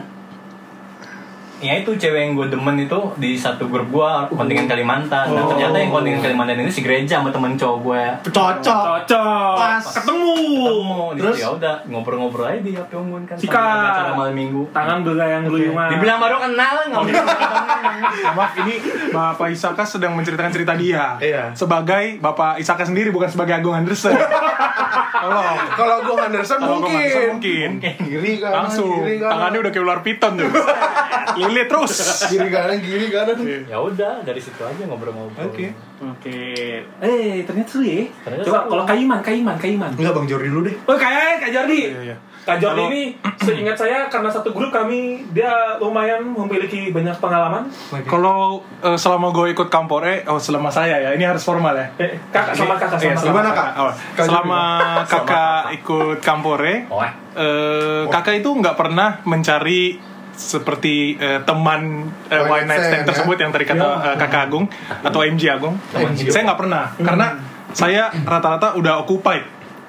[1.57, 5.25] ya itu cewek yang gue demen itu di satu grup gue kontingen Kalimantan.
[5.27, 8.03] Nah ternyata yang kontingen Kalimantan ini si gereja sama temen cowok gue.
[8.29, 8.59] Cocok.
[8.61, 9.55] Cocok.
[9.55, 9.83] Pas.
[9.83, 10.35] Ketemu.
[10.35, 11.37] Ketemu, Terus?
[11.37, 13.35] ya udah ngobrol-ngobrol aja di HP unggun kan.
[13.35, 13.63] Sika.
[13.87, 14.67] acara malam minggu.
[14.69, 15.89] Tangan belayang geluyungan.
[15.89, 17.03] Dibilang baru kenal nggak
[18.31, 18.75] Maaf ini
[19.09, 21.51] Bapak Isaka sedang menceritakan cerita dia Iya.
[21.53, 24.27] Sebagai Bapak Isaka sendiri bukan sebagai Agung Anderson Tolong
[25.15, 27.29] Kalau Kalau Agung Anderson mungkin.
[27.31, 28.99] mungkin Kiri kanan, Langsung.
[29.05, 30.49] Tangannya udah kayak ular piton tuh
[31.47, 31.91] Lilit terus
[32.25, 33.37] kiri kanan kiri kanan.
[33.65, 35.45] ya udah dari situ aja ngobrol-ngobrol.
[35.45, 35.71] Oke.
[36.01, 36.39] Oke.
[36.99, 38.03] Eh ternyata seru ya.
[38.21, 39.91] Ternyata Coba kalau Kaiman, Kaiman, Kaiman.
[39.93, 40.75] Enggak Bang Jordi dulu deh.
[40.85, 41.81] Oh kayak Kak Jordi.
[41.87, 42.17] Iya, iya.
[42.45, 43.03] Kak Jordi ini
[43.41, 45.49] seingat saya karena satu grup kami dia
[45.79, 47.65] lumayan memiliki banyak pengalaman.
[48.05, 52.21] Kalau eh, selama gue ikut kampore Oh selama saya ya Ini harus formal ya Eh,
[52.29, 53.65] kakak sama kakak Iya, sama selama Gimana, kakak.
[53.65, 53.81] Kak?
[53.81, 54.61] Oh, Kak selama
[55.05, 57.13] kakak ikut kampore Oh, eh.
[57.33, 59.97] eh, kakak itu nggak pernah mencari
[60.35, 63.41] seperti eh, teman eh, One one night stand tersebut ya?
[63.47, 64.65] yang tadi kata eh, kakak Agung
[65.01, 65.75] atau MJ Agung.
[65.95, 66.31] Hidup.
[66.31, 67.27] Saya nggak pernah karena
[67.75, 69.43] saya rata-rata udah occupied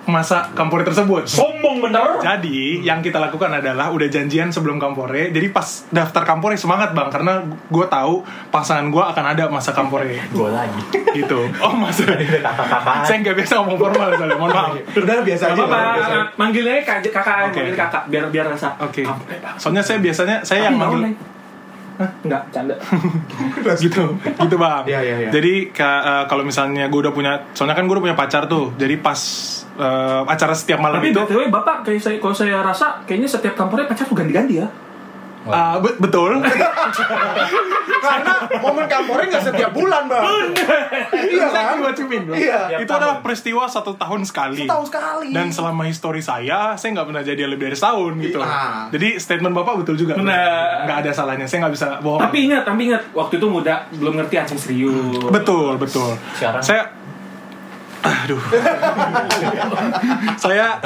[0.07, 1.27] masa kampore tersebut.
[1.27, 2.23] Sombong bener.
[2.23, 5.31] Jadi yang kita lakukan adalah udah janjian sebelum kampore.
[5.31, 10.19] Jadi pas daftar kampore semangat bang karena gue tahu pasangan gue akan ada masa kampore
[10.31, 10.81] Gue lagi.
[11.12, 11.51] gitu.
[11.59, 12.07] Oh masa?
[12.07, 12.97] Kakak-kakak.
[13.05, 14.37] saya nggak biasa ngomong formal soalnya.
[14.37, 14.73] Mohon maaf.
[14.95, 15.62] Udah biasa aja.
[15.62, 15.79] Apa
[16.35, 17.59] manggilnya kak kakak Oke.
[17.61, 18.79] manggil kakak biar biar rasa.
[18.79, 19.03] Oke.
[19.59, 21.36] Soalnya saya biasanya saya yang manggil online.
[21.97, 22.11] Hah?
[22.21, 22.75] Enggak, canda.
[23.79, 25.31] gitu gitu bang Iya, iya, iya.
[25.31, 28.97] jadi eh, kalau misalnya gue udah punya soalnya kan gue udah punya pacar tuh jadi
[28.97, 29.17] pas
[29.75, 33.55] eh, acara setiap malam Tapi itu btw bapak kayak saya kalau saya rasa kayaknya setiap
[33.55, 34.69] kantornya pacar tuh ganti-ganti ya.
[35.47, 36.37] ah, be- betul
[37.97, 40.23] Karena momen kampore nggak setiap bulan bang.
[41.29, 41.77] iya kan?
[41.77, 42.35] gue cumin bro.
[42.35, 42.79] Iya.
[42.79, 45.29] itu adalah peristiwa satu tahun sekali Setahun sekali.
[45.31, 48.91] dan selama histori saya saya nggak pernah jadi lebih dari setahun gitu Iya.
[48.91, 50.15] jadi statement bapak betul juga.
[50.15, 50.85] Benar.
[50.85, 54.15] nggak ada salahnya saya nggak bisa bohong Tapi ingat, tapi ingat waktu itu muda belum
[54.17, 55.25] ngerti anjing serius.
[55.27, 56.15] Betul, betul.
[56.33, 56.61] Sekarang?
[56.61, 56.83] Saya
[58.07, 58.39] Aduh.
[60.37, 60.79] saya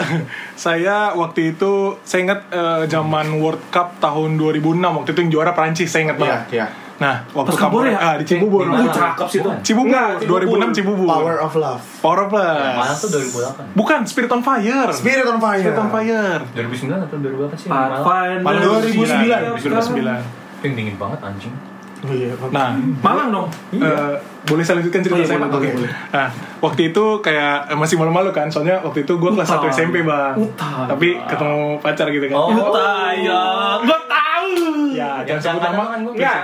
[0.57, 5.53] saya waktu itu saya ingat eh, zaman World Cup tahun 2006 waktu itu yang juara
[5.53, 6.41] Prancis saya ingat Iya, banget.
[6.51, 6.67] iya.
[7.01, 7.99] Nah, waktu Pas kampore ya?
[7.99, 8.61] ah di Cibubur.
[8.61, 8.93] Di Uh, mana?
[8.93, 9.53] cakep sih tuh.
[9.63, 10.41] Cibubur, Enggak, Cibubur.
[10.69, 11.07] 2006 Cibubur.
[11.09, 11.83] Power of love.
[11.99, 12.77] Power of Plus.
[12.77, 13.73] Mana tuh 2008?
[13.73, 14.89] Bukan Spirit on Fire.
[14.93, 15.65] Spirit on fire.
[15.65, 16.41] Spirit on Fire.
[16.53, 17.69] 2009 atau 2008 sih?
[17.69, 18.45] Pathfinder.
[18.45, 19.65] Pada 2009.
[19.65, 20.21] 2009.
[20.61, 21.55] Yang dingin banget anjing.
[22.01, 22.33] Oh, iya.
[22.49, 23.49] Nah, Malang dong.
[23.71, 25.69] Eh, boleh saya lanjutkan cerita Oh, iya, saya boleh, Oke.
[25.75, 25.93] boleh.
[26.11, 29.69] Nah, waktu itu kayak eh, masih malu-malu kan, soalnya waktu itu gue kelas Utai.
[29.69, 30.33] 1 SMP bang.
[30.35, 30.85] Utai.
[30.87, 32.37] Tapi ketemu pacar gitu kan.
[32.39, 32.49] Oh.
[32.69, 33.43] Utaya.
[33.79, 34.53] Gua tahu.
[34.91, 35.85] Ya, Jangan sebut nama.
[35.87, 36.41] kan gue Enggak.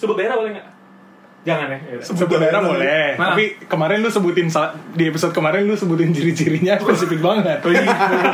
[0.00, 0.68] Sebut daerah boleh enggak?
[1.40, 1.78] Jangan ya.
[2.00, 3.16] Sebut daerah boleh.
[3.16, 3.32] Nah.
[3.32, 4.48] Tapi kemarin lu sebutin
[4.96, 7.60] di episode kemarin lu sebutin ciri-cirinya spesifik banget.
[7.64, 7.84] Oh iya,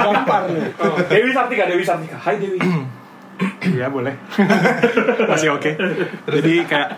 [0.02, 0.62] gampar lu.
[0.78, 2.16] Oh, Dewi Sartika, Dewi Sartika.
[2.22, 2.58] Hai Dewi.
[3.66, 4.16] Iya boleh.
[5.30, 5.76] Masih oke.
[6.24, 6.90] Jadi kayak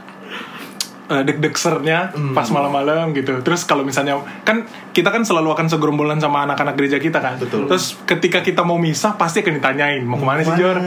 [1.10, 3.42] eh, deg-degsernya pas malam-malam gitu.
[3.42, 4.62] Terus kalau misalnya kan
[4.94, 7.42] kita kan selalu akan segerombolan sama anak-anak gereja kita kan.
[7.42, 7.66] Betul.
[7.66, 10.54] Terus ketika kita mau misah pasti akan ditanyain mau ke mana sih?
[10.54, 10.78] Jor?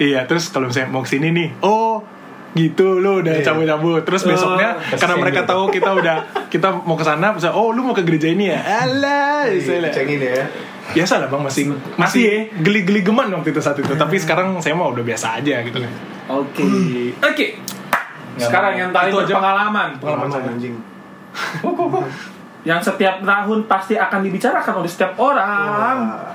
[0.00, 0.24] Iya.
[0.24, 2.13] Terus kalau misalnya mau ke sini nih, oh
[2.54, 3.44] gitu lu udah Iya.
[3.44, 7.82] cabut-cabut terus besoknya karena mereka tahu kita udah kita mau ke sana bisa oh lu
[7.82, 10.46] mau ke gereja ini ya alah saya Cengin ya.
[10.86, 11.62] biasa lah bang masih
[11.96, 15.60] masih ya geli-geli geman waktu itu saat itu tapi sekarang saya mah udah biasa aja
[15.60, 15.90] gitu kan
[16.24, 16.64] Oke.
[17.20, 17.46] Oke.
[18.34, 19.28] Sekarang yang tadi Itu aja.
[19.28, 19.88] berpengalaman.
[20.00, 20.48] Pengalaman saya.
[20.48, 20.74] anjing.
[22.64, 25.96] Yang setiap tahun pasti akan dibicarakan oleh setiap orang.
[26.08, 26.32] Wah.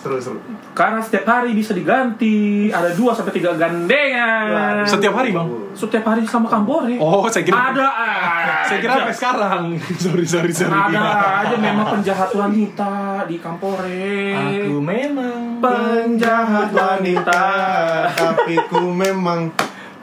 [0.00, 0.40] Seru seru.
[0.72, 2.72] Karena setiap hari bisa diganti.
[2.72, 4.80] Ada dua sampai tiga gandengan.
[4.82, 6.96] setiap hari bang Setiap hari sama Kambore.
[6.96, 8.56] oh saya kira Ada aja.
[8.64, 9.64] saya kira sampai sekarang
[10.02, 11.04] sorry sorry sorry Ada
[11.44, 12.92] aja memang penjahat wanita
[13.28, 14.08] di Kampore.
[14.34, 17.42] Aku memang penjahat wanita.
[18.10, 19.52] Tapi ku memang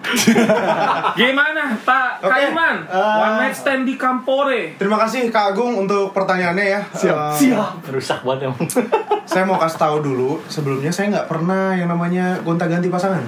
[1.20, 2.76] Gimana Pak Oke, Kaiman?
[2.84, 4.76] eh, One night stand di Kampore.
[4.76, 6.82] Terima kasih Kak Agung untuk pertanyaannya ya.
[6.88, 7.88] Siap, Eh, Siap.
[7.88, 8.64] rusak banget emang.
[9.28, 13.22] Saya mau kasih tahu dulu, sebelumnya saya nggak pernah yang namanya gonta-ganti pasangan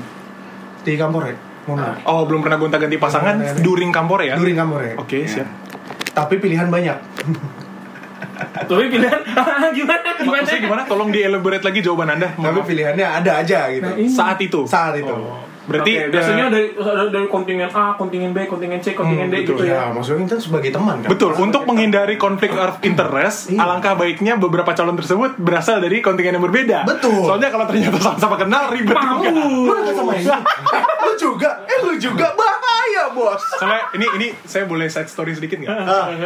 [0.79, 1.35] di kantor ya.
[1.65, 1.97] Mohon maaf.
[2.07, 3.61] oh belum pernah gonta ganti pasangan pernah.
[3.61, 4.93] during kampore ya During kantor ya.
[4.95, 5.45] oke siap
[6.09, 6.97] Tapi pilihan banyak.
[8.39, 9.67] Tapi pilihan gimana?
[9.77, 10.09] Gimana?
[10.21, 13.85] maksudnya gimana tolong dielaborate lagi jawaban anda Tapi pilihannya ada aja gitu.
[13.85, 14.07] Nah, ini.
[14.07, 15.11] saat itu Saat itu.
[15.11, 16.67] Oh, berarti Oke, biasanya dari
[17.09, 19.55] dari kontingen A, kontingen B, kontingen C, kontingen Hmm, D betul.
[19.55, 19.93] gitu Ya, ya.
[19.93, 21.09] maksudnya kita sebagai teman kan.
[21.09, 23.61] Betul, untuk menghindari konflik of interest, Iya.
[23.61, 26.83] alangkah baiknya beberapa calon tersebut berasal dari kontingen yang berbeda.
[26.83, 27.21] Betul.
[27.23, 29.29] Soalnya kalau ternyata sama-sama kenal ribet juga.
[29.29, 30.25] Lu sama ini.
[31.05, 31.49] Lu juga.
[31.65, 33.41] Eh, lu juga bahaya, Bos.
[33.55, 35.77] Soalnya ini ini saya boleh side story sedikit nggak?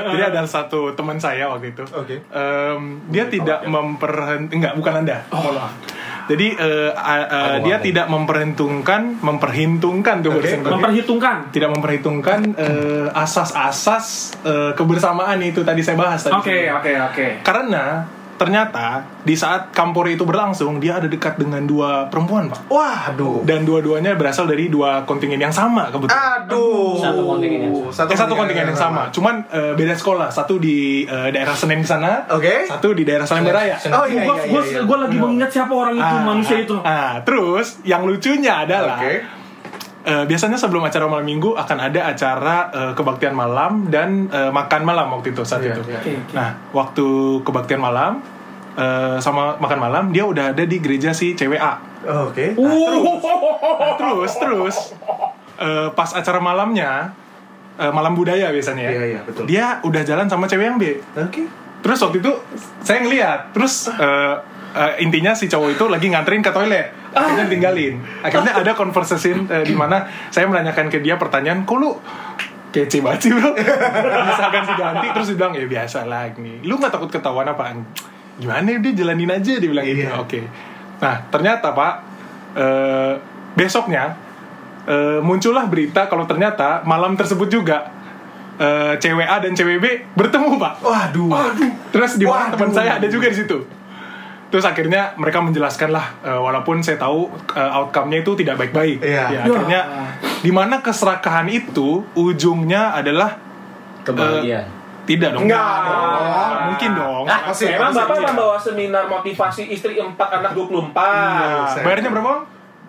[0.07, 1.83] Jadi ada satu teman saya waktu itu.
[1.89, 2.21] Oke.
[2.23, 5.25] Em, dia tidak memperhent enggak bukan anda.
[5.29, 5.73] Mohon maaf.
[6.23, 10.55] Jadi eh, a- eh, dia tidak memperhitungkan memperhitungkan tuh Inggris.
[10.57, 11.35] Memperhitungkan.
[11.51, 14.05] tidak memperhitungkan eh, asas-asas
[14.41, 16.35] eh, kebersamaan itu tadi saya bahas tadi.
[16.35, 17.27] Oke, oke, oke.
[17.41, 23.45] Karena ternyata di saat kampori itu berlangsung dia ada dekat dengan dua perempuan pak Waduh.
[23.45, 26.43] dan dua-duanya berasal dari dua kontingen yang sama kebetulan.
[26.49, 26.97] Aduh.
[26.99, 30.27] Satu kontingen yang eh, satu kontingen yang sama, cuman eh, beda sekolah.
[30.29, 32.67] Satu di eh, daerah Senen di sana, Oke.
[32.67, 33.77] satu di daerah Salemba Raya.
[33.93, 34.71] Oh iya Gua, iya gua, iya.
[34.71, 34.81] iya.
[34.83, 36.75] gua lagi mengingat siapa orang itu, Ah, manusia itu.
[36.81, 39.42] ah, terus yang lucunya adalah Oke.
[40.03, 44.81] Eh, biasanya sebelum acara malam minggu akan ada acara eh, kebaktian malam dan eh, makan
[44.83, 45.81] malam waktu itu saat Iya, itu.
[45.83, 46.13] Oke, oke.
[46.35, 47.07] Nah, waktu
[47.41, 48.19] kebaktian malam
[48.75, 51.79] eh, sama makan malam dia udah ada di gereja si cewek A.
[52.27, 52.51] Oke.
[52.59, 52.75] Nah,
[53.95, 54.75] terus terus
[55.57, 57.15] eh, pas acara malamnya
[57.79, 58.91] eh, malam budaya biasanya ya.
[58.91, 59.43] Iya, iya, betul.
[59.47, 60.99] Dia udah jalan sama cewek yang B.
[61.15, 61.47] Oke.
[61.83, 62.31] Terus waktu itu
[62.79, 64.35] saya ngeliat, terus eh,
[64.71, 67.93] eh, intinya si cowok itu lagi nganterin ke toilet, akhirnya tinggalin.
[68.19, 71.95] Akhirnya ada conversation eh, di mana saya menanyakan ke dia pertanyaan, kok lu
[72.69, 73.53] kece banget sih bro
[74.33, 77.85] misalkan si ganti terus dia bilang ya biasa lah nih lu nggak takut ketahuan apaan
[78.41, 80.17] gimana dia jalanin aja dia bilang gitu Iya.
[80.17, 80.39] oke
[80.97, 81.93] nah ternyata pak
[82.57, 83.13] eh,
[83.53, 84.17] besoknya
[84.89, 87.93] eh, muncullah berita kalau ternyata malam tersebut juga
[88.57, 89.85] eh, cewek A dan cewek B
[90.17, 91.29] bertemu pak Waduh.
[91.93, 92.57] Terus di mana Waduh.
[92.57, 93.69] teman saya ada juga di situ.
[94.53, 97.25] Terus akhirnya mereka menjelaskan lah, eh, walaupun saya tahu
[97.57, 99.01] eh, outcome-nya itu tidak baik-baik.
[99.01, 99.25] Iya.
[99.33, 99.81] Ya, akhirnya
[100.45, 103.33] di mana keserakahan itu ujungnya adalah
[104.05, 104.69] Kebahagiaan.
[105.09, 105.49] tidak dong.
[105.49, 105.65] Enggak.
[105.89, 106.61] dong.
[106.69, 107.25] Mungkin dong.
[107.25, 107.65] Ah, pasti.
[107.65, 108.27] Emang Pasti, Bapak iya.
[108.29, 110.93] membawa seminar motivasi istri 4 anak 24.
[110.93, 112.29] Nah, bayarnya berapa?
[112.29, 112.41] Bang?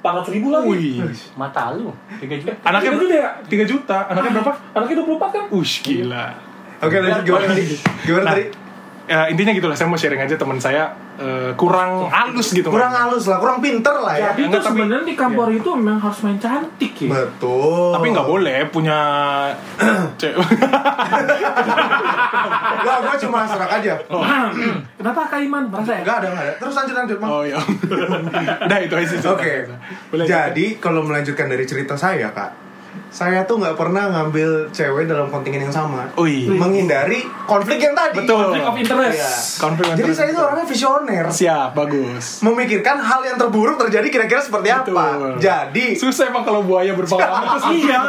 [0.04, 0.68] 400 ribu lagi.
[1.00, 1.16] Wih.
[1.32, 1.88] Mata lu.
[2.20, 2.52] Tiga juta.
[2.60, 3.30] Anaknya Tiga juta ya?
[3.40, 3.98] 3 juta.
[4.12, 4.52] Anaknya berapa?
[4.76, 5.44] Anaknya 24 kan?
[5.48, 6.26] Ush, gila.
[6.84, 7.64] Oke, lanjut gimana tadi?
[8.04, 8.44] Gimana Nah, tadi?
[9.04, 12.68] Ya, intinya gitu lah, saya mau sharing aja teman saya eh, kurang halus gitu.
[12.68, 13.06] Kurang Bang.
[13.06, 14.30] halus lah, kurang pinter lah ya.
[14.30, 17.08] Jadi itu Enggak, tapi- sebenarnya di kantor itu memang harus main cantik ya.
[17.10, 17.92] Betul.
[17.92, 18.98] Tapi nggak boleh punya
[20.20, 20.48] cewek.
[22.74, 23.94] Enggak, gua cuma serak aja.
[24.98, 26.00] Kenapa Kak Iman merasa ya?
[26.00, 26.54] Enggak ada, enggak ada.
[26.58, 27.30] Terus lanjut lanjut, Bang.
[27.30, 27.58] Oh iya.
[28.66, 29.18] Udah itu aja sih.
[29.24, 29.52] Oke.
[30.10, 30.24] Boleh.
[30.24, 32.50] Jadi kalau melanjutkan dari cerita saya, Kak.
[33.14, 36.10] Saya tuh nggak pernah ngambil cewek dalam kontingen yang sama.
[36.16, 36.50] Ui.
[36.50, 38.18] Menghindari konflik yang tadi.
[38.18, 38.50] Betul.
[38.50, 39.14] Conflict of interest.
[39.14, 39.30] Iya.
[39.56, 40.18] Konflik Jadi interest.
[40.18, 41.24] saya itu orangnya visioner.
[41.30, 42.42] siap, bagus.
[42.42, 44.82] Memikirkan hal yang terburuk terjadi kira-kira seperti apa.
[44.82, 45.38] Betul.
[45.38, 48.02] Jadi Susah emang kalau buaya berpengalaman terus Iya.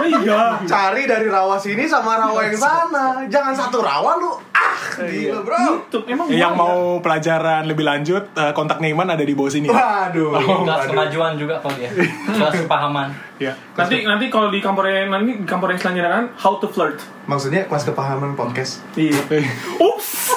[0.00, 0.40] Iya.
[0.64, 3.20] cari dari rawa sini sama rawa yang sana.
[3.28, 4.32] Jangan satu rawa lu.
[4.50, 5.56] Ah, gila, Bro.
[5.60, 6.64] YouTube emang yang buaya.
[6.64, 9.68] mau pelajaran lebih lanjut eh, kontak Neiman ada di bawah sini.
[9.68, 10.32] Waduh.
[10.32, 10.88] Kelas waduh.
[10.88, 11.92] kemajuan juga kalau dia.
[12.26, 13.08] Kelas kepahaman.
[13.36, 13.56] Ya.
[13.72, 17.02] nanti nanti kalau di yang nanti di yang selanjutnya kan how to flirt.
[17.26, 18.80] Maksudnya kelas kepahaman podcast.
[18.94, 19.18] Iya.
[19.90, 20.30] Ups.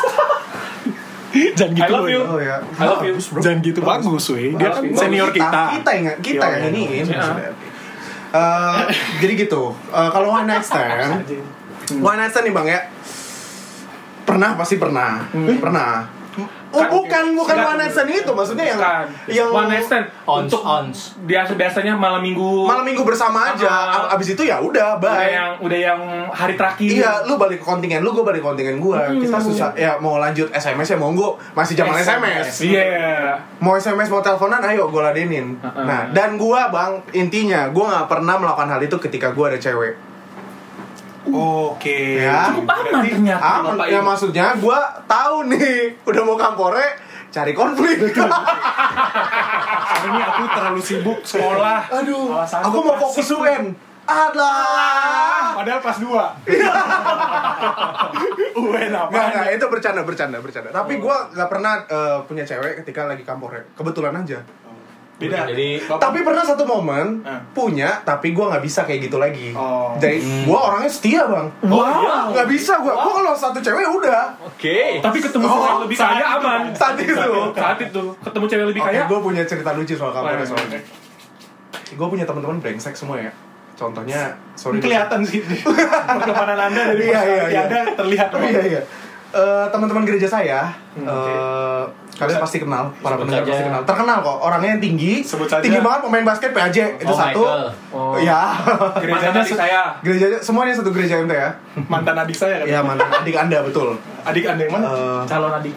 [1.58, 2.22] Jangan gitu I love you.
[2.22, 2.62] Oh ya.
[2.78, 3.14] I love you.
[3.18, 3.42] Bagus, bro.
[3.42, 4.54] Jangan gitu bagus, weh.
[4.54, 5.00] Dia kan Bagus.
[5.00, 5.62] senior kita.
[5.80, 6.70] Kita yang kita Iya, yang iya.
[6.70, 7.04] iniin.
[7.06, 7.06] Iya.
[7.10, 7.52] maksudnya.
[8.34, 8.82] Eh,
[9.22, 9.64] jadi gitu.
[9.90, 11.26] Eh, kalau one night stand,
[12.02, 12.80] one night stand nih bang ya.
[14.26, 15.26] Pernah pasti pernah.
[15.34, 15.90] Pernah.
[16.74, 19.06] Oh, Kan- bukan bukan one night stand itu maksudnya yang Bukan.
[19.30, 20.98] yang one night stand Ons, untuk ons.
[21.22, 23.70] biasa biasanya malam minggu malam minggu bersama aja.
[23.70, 25.30] A- Abis itu ya udah udah bye.
[25.30, 28.78] yang udah yang hari terakhir Iya, lu balik ke kontingen lu, gue balik ke kontingen
[28.78, 29.00] gue.
[29.22, 31.38] Kita susah, ya mau lanjut SMS ya monggo.
[31.54, 32.60] Masih zaman SMS.
[32.64, 35.56] iya Mau SMS mau teleponan, ayo gue ladenin.
[35.56, 35.84] Uh-uh.
[35.84, 39.94] Nah, dan gue bang, intinya gue nggak pernah melakukan hal itu ketika gue ada cewek.
[41.26, 42.20] Oke.
[42.20, 42.52] Ya.
[42.52, 45.72] cukup aman Berarti- ternyata Aman, Bapak ya maksudnya gue tahu nih,
[46.04, 46.86] udah mau kampore,
[47.30, 47.98] cari konflik.
[48.14, 48.28] Hari
[50.10, 51.88] ini aku terlalu sibuk sekolah.
[51.94, 53.32] Aduh, Alasan aku mau fokus.
[53.32, 53.72] UN.
[54.04, 55.56] Alah.
[55.56, 56.36] Padahal pas dua.
[58.54, 59.10] UN apa?
[59.10, 60.70] Nggak, nggak, itu bercanda, bercanda, bercanda.
[60.70, 63.64] Tapi gue nggak pernah eh, punya cewek ketika lagi kampore.
[63.74, 64.44] Kebetulan aja.
[65.14, 65.46] Beda.
[65.46, 67.40] Jadi- Bapak- Tapi pernah satu momen Eh.
[67.52, 69.54] punya, tapi gue nggak bisa kayak gitu lagi.
[69.54, 69.94] Oh.
[69.96, 71.48] Jadi gue orangnya setia bang.
[71.64, 72.34] Wow.
[72.34, 72.92] Nggak bisa gue.
[72.92, 74.34] Gue kalau satu cewek udah.
[74.44, 75.00] Oke.
[75.00, 77.14] tapi ketemu Oh, cewek lebih kaya aman Saat itu.
[77.54, 80.80] saat itu ketemu cewek lebih kaya gue punya cerita lucu soal Wah, soalnya.
[81.94, 83.30] Gue punya teman-teman brengsek semua ya.
[83.74, 84.78] Contohnya, sorry.
[84.80, 87.60] Kelihatan sih perkembangan anda dari Iya, iya, iya.
[87.64, 88.82] anda terlihat Oh, iya iya.
[89.34, 91.82] Eh, teman-teman gereja saya, Hmm, eh,
[92.14, 93.82] kalian pasti kenal, para pendengar pasti kenal.
[93.82, 95.58] Terkenal kok, orangnya yang tinggi, Sebut saja.
[95.60, 97.42] tinggi banget pemain basket PAJ itu Oh, satu.
[97.42, 97.66] Michael.
[97.90, 98.14] Oh.
[98.16, 98.54] Ya,
[98.96, 101.50] Gerejanya adik saya gereja semuanya satu gereja MT ya.
[101.84, 102.66] mantan adik saya kan.
[102.68, 103.98] Iya mantan adik anda betul.
[104.22, 104.86] Adik anda yang mana?
[104.88, 105.74] Eh, calon adik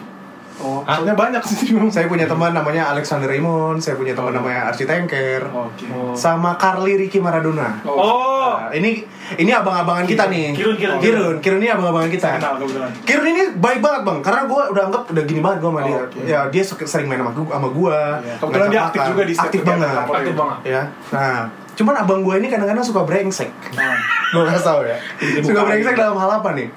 [0.59, 1.71] oh, soalnya banyak sih.
[1.87, 5.85] saya punya teman namanya Alexander Raymond, saya punya teman namanya Archie Tanker, Oke.
[6.13, 7.81] sama Carly Ricky Maradona.
[7.83, 9.03] oh Nah, ini
[9.35, 10.51] ini abang-abangan kita nih.
[10.51, 10.97] Kirun, Kirun.
[10.97, 12.27] Kirun, Kirun ini abang-abangan kita.
[12.37, 12.55] Kenal.
[13.03, 15.85] Kirun ini baik banget bang, karena gue udah anggap udah gini banget gue sama Oh,
[15.85, 15.97] dia.
[15.99, 16.19] oke.
[16.23, 17.97] Ya dia se- sering main sama gue, sama gue.
[18.17, 18.35] Iya.
[18.39, 19.93] Kebetulan dia aktif juga di setiap aktif banget.
[20.09, 21.37] aktif banget Ya, nah
[21.75, 23.51] cuman abang gue ini kadang-kadang suka brengsek.
[23.73, 23.93] Nah,
[24.33, 24.97] gue nggak tahu ya.
[25.43, 26.67] suka brengsek dalam hal apa nih?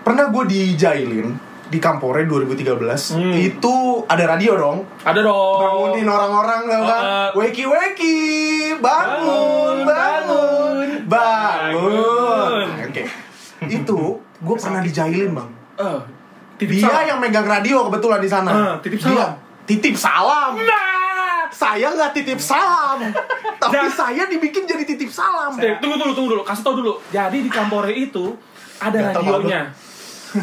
[0.00, 1.28] Pernah gue dijailin
[1.68, 3.32] di Kampore 2013 Hmm.
[3.34, 4.78] itu ada radio dong.
[5.00, 5.60] Ada dong.
[5.60, 7.02] Bangunin orang-orang tau kan?
[7.02, 8.16] Uh, weki weki
[8.78, 13.02] bangun bangun bangun Nah, oke.
[13.64, 15.50] Itu gue pernah dijailin bang.
[15.76, 16.00] Eh,
[16.56, 17.04] titip dia salam.
[17.06, 18.50] yang megang radio kebetulan di sana.
[18.50, 19.32] Eh, titip Dia salam.
[19.64, 20.52] titip salam.
[20.56, 20.96] Nah.
[21.48, 23.00] Saya nggak titip salam.
[23.58, 25.52] Tapi Dan- saya dibikin jadi titip salam.
[25.56, 26.42] Eh, tunggu dulu tunggu dulu.
[26.42, 26.96] Kasih tau dulu.
[27.08, 28.36] Jadi di Kampore itu
[28.78, 29.62] ada Gatel radionya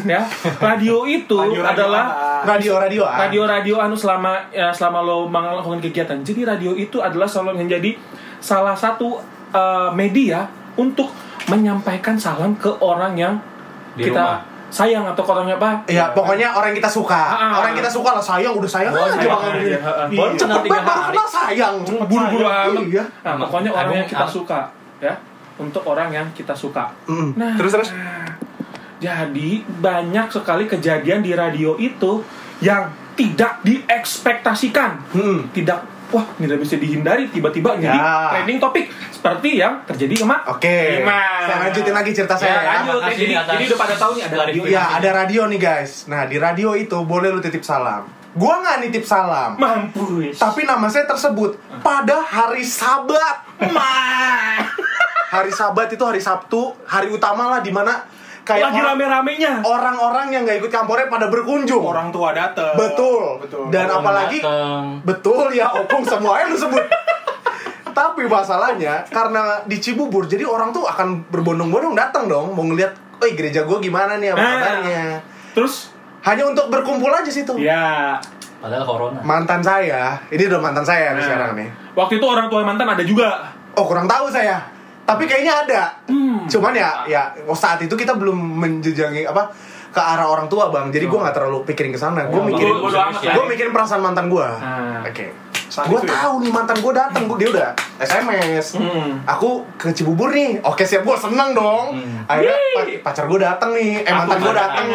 [0.04, 0.20] ya
[0.58, 2.04] radio itu Radio-radio adalah
[2.42, 3.16] radio radio ah.
[3.26, 6.18] radio-radio anu selama ya, selama lo melakukan kegiatan.
[6.20, 7.94] Jadi radio itu adalah selalu menjadi
[8.38, 9.18] salah satu
[9.50, 11.10] eh, media untuk
[11.46, 13.34] menyampaikan salam ke orang yang
[13.94, 14.40] Di kita rumah.
[14.66, 15.70] sayang atau ke orang apa?
[15.86, 17.16] Ya, pokoknya orang yang kita suka.
[17.16, 17.50] Ah, ah.
[17.62, 19.54] orang yang kita suka lah sayang, udah sayang Oh, aja ha.
[19.56, 19.78] Iya.
[20.10, 21.14] Baru Cepet tiga banget baru hari.
[21.14, 21.74] kenal sayang.
[22.04, 22.84] Buru-buru amat.
[22.84, 23.04] Iya.
[23.22, 24.58] Nah, pokoknya orang yang kita suka,
[24.98, 25.14] ya.
[25.56, 26.92] Untuk orang yang kita suka.
[27.08, 27.28] Mm.
[27.32, 27.88] Nah, Terus terus.
[28.96, 32.24] Jadi banyak sekali kejadian di radio itu
[32.58, 34.96] yang tidak diekspektasikan.
[35.12, 35.48] Hmm.
[35.50, 38.30] Tidak wah tidak bisa dihindari tiba-tiba jadi Ya.
[38.30, 41.02] trending topik seperti yang terjadi sama Oke.
[41.02, 41.42] Iman.
[41.42, 42.52] Saya lanjutin lagi cerita Ya, saya.
[42.54, 42.60] ya.
[42.62, 43.00] lanjut.
[43.02, 44.60] Makasih jadi, atas jadi udah pada tahu nih ada radio.
[44.64, 45.92] Ya, ada radio nih guys.
[46.06, 48.06] Nah, di radio itu boleh lu titip salam.
[48.32, 49.56] Gua nggak nitip salam.
[49.56, 50.36] Mampus.
[50.36, 53.48] Tapi nama saya tersebut pada hari Sabat.
[53.74, 54.60] mah
[55.26, 58.06] Hari Sabat itu hari Sabtu, hari utama lah di mana
[58.46, 59.52] kayak lagi orang- rame-ramenya.
[59.60, 61.82] orang-orang yang nggak ikut kampore pada berkunjung.
[61.82, 62.72] orang tua datang.
[62.72, 63.42] Betul.
[63.42, 63.68] Betul.
[63.68, 64.82] Dan Opung apalagi dateng.
[65.02, 66.84] betul ya opung semuanya lu sebut.
[67.90, 73.26] Tapi masalahnya karena di Cibubur jadi orang tuh akan berbondong-bondong datang dong mau ngeliat, "Oh,
[73.26, 74.52] gereja gue gimana nih apa Nah.
[74.54, 75.04] kabarnya?"
[75.52, 75.74] Terus
[76.22, 77.54] Hanya untuk berkumpul aja situ.
[77.56, 78.18] ya
[78.56, 79.20] Padahal corona.
[79.22, 81.68] Mantan saya, ini udah mantan saya nih Nah, sekarang nih.
[81.94, 83.52] Waktu itu orang tua mantan ada juga.
[83.72, 84.58] Oh, kurang tahu saya.
[85.06, 85.82] Tapi kayaknya ada.
[86.04, 86.44] Hmm.
[86.44, 89.48] Cuman ya ya saat itu kita belum menjejangi apa
[89.88, 90.90] ke arah orang tua, Bang.
[90.90, 92.26] Jadi gua nggak terlalu pikirin ke sana.
[92.26, 93.32] Gua Oh, mikirin amat ya.
[93.32, 94.50] gua mikirin perasaan mantan gua.
[94.52, 95.00] Ah.
[95.02, 95.30] Oke.
[95.66, 96.14] Saat Gua itu ya?
[96.20, 98.76] tahu nih mantan gua datang, gua dia udah SMS.
[98.76, 99.18] Hmm.
[99.24, 100.60] Aku ke Cibubur nih.
[100.60, 101.96] Oke, siap gua seneng dong.
[101.96, 102.22] Hmm.
[102.24, 103.98] Akhirnya pa- pacar gua datang nih.
[104.00, 104.86] Eh mantan gua datang.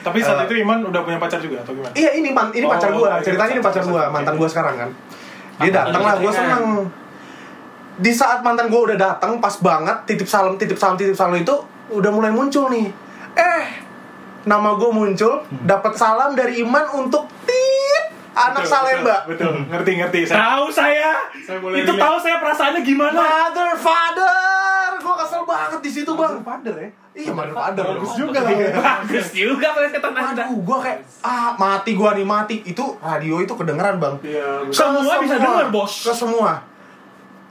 [0.00, 1.92] Tapi saat Eh, itu Iman udah punya pacar juga atau gimana?
[1.94, 3.16] Iya ini man, ini Oh, pacar gua.
[3.16, 4.12] iya, Ceritanya ini pacar gua, pacar.
[4.12, 4.90] mantan gua sekarang kan.
[5.58, 6.48] Dia datang lah, gua pacaran.
[6.50, 6.64] seneng.
[7.98, 11.54] Di saat mantan gua udah datang, pas banget titip salam, titip salam, titip salam itu
[11.90, 12.86] udah mulai muncul nih.
[13.34, 13.66] Eh,
[14.46, 19.16] nama gua muncul, dapat salam dari Iman untuk tit anak Betul, Salemba.
[19.26, 19.54] Betul, betul.
[19.74, 20.20] ngerti ngerti.
[20.22, 21.10] Saya Tahu saya.
[21.44, 23.18] Saya boleh itu tahu saya perasaannya gimana.
[23.18, 26.34] Mother father, gua kesel banget di situ bang.
[26.40, 26.88] father ya.
[27.10, 27.84] Iya mother father.
[27.90, 28.52] Bagus juga lah.
[28.54, 28.70] ya.
[28.78, 30.42] Bagus juga penelitian Anda.
[30.46, 32.56] Aduh, gua kayak ah mati gua nih mati.
[32.64, 34.14] Itu radio itu kedengeran bang.
[34.22, 34.70] Iya.
[34.70, 35.92] Semua Ke bisa dengar, Bos.
[36.06, 36.69] Ke semua.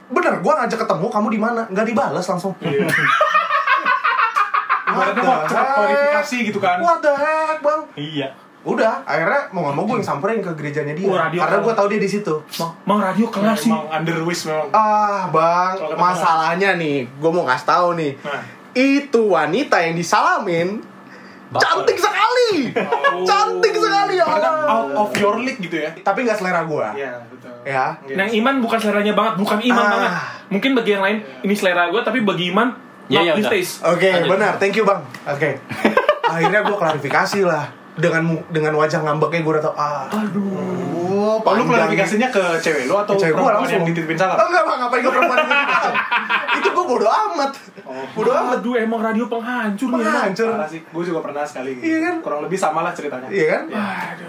[0.10, 2.54] Bener gue ngajak ketemu kamu di mana nggak dibalas langsung
[4.90, 5.76] Ibaratnya What mau the cepat heck?
[5.76, 6.78] klarifikasi gitu kan.
[6.80, 8.28] what the heck bang Iya.
[8.60, 11.74] udah akhirnya mau nggak mau gue yang samperin ke gerejanya dia Oh, radio karena gue
[11.74, 13.70] tahu dia di situ Mang, mang radio kelas sih.
[13.70, 14.68] Emang underwish memang.
[14.72, 18.44] ah bang Soalnya masalahnya nih gue mau ngasih tahu nih Nah.
[18.72, 20.82] itu wanita yang disalamin
[21.48, 21.62] Baper.
[21.64, 22.74] cantik sekali
[23.24, 25.92] cantik sekali ya Karena out of your league gitu ya.
[25.98, 27.52] tapi nggak selera gue Iya, betul.
[27.64, 29.90] ya Nah, yang Iman bukan seleranya banget, bukan Iman Ah.
[29.90, 30.12] banget.
[30.50, 32.70] Mungkin bagi yang lain ini selera gue, tapi bagi Iman
[33.10, 33.50] Ya, not ya.
[33.90, 34.30] Oke, Lanjut.
[34.30, 34.54] benar.
[34.58, 35.02] Thank you, Bang.
[35.26, 35.58] Oke.
[36.24, 37.66] Akhirnya gue klarifikasi lah.
[38.00, 40.08] Dengan mu- dengan wajah ngambeknya gue udah tau ah.
[40.10, 41.38] Aduh.
[41.40, 43.76] Oh, lu klarifikasinya ke cewek lu atau Cewek gue perempuan langsung.
[43.76, 44.36] yang dititipin salam?
[44.36, 45.96] Oh, enggak bang ngapain gue perempuan yang dititipin
[46.56, 47.52] itu gue bodo amat.
[48.14, 48.58] Bodo amat.
[48.60, 50.00] Aduh, emang radio penghancur nih.
[50.00, 50.24] emang.
[50.24, 51.72] hancur Parah sih, gue juga pernah sekali.
[51.78, 52.16] Iya kan?
[52.22, 53.28] Kurang lebih sama lah ceritanya.
[53.28, 53.64] iya kan?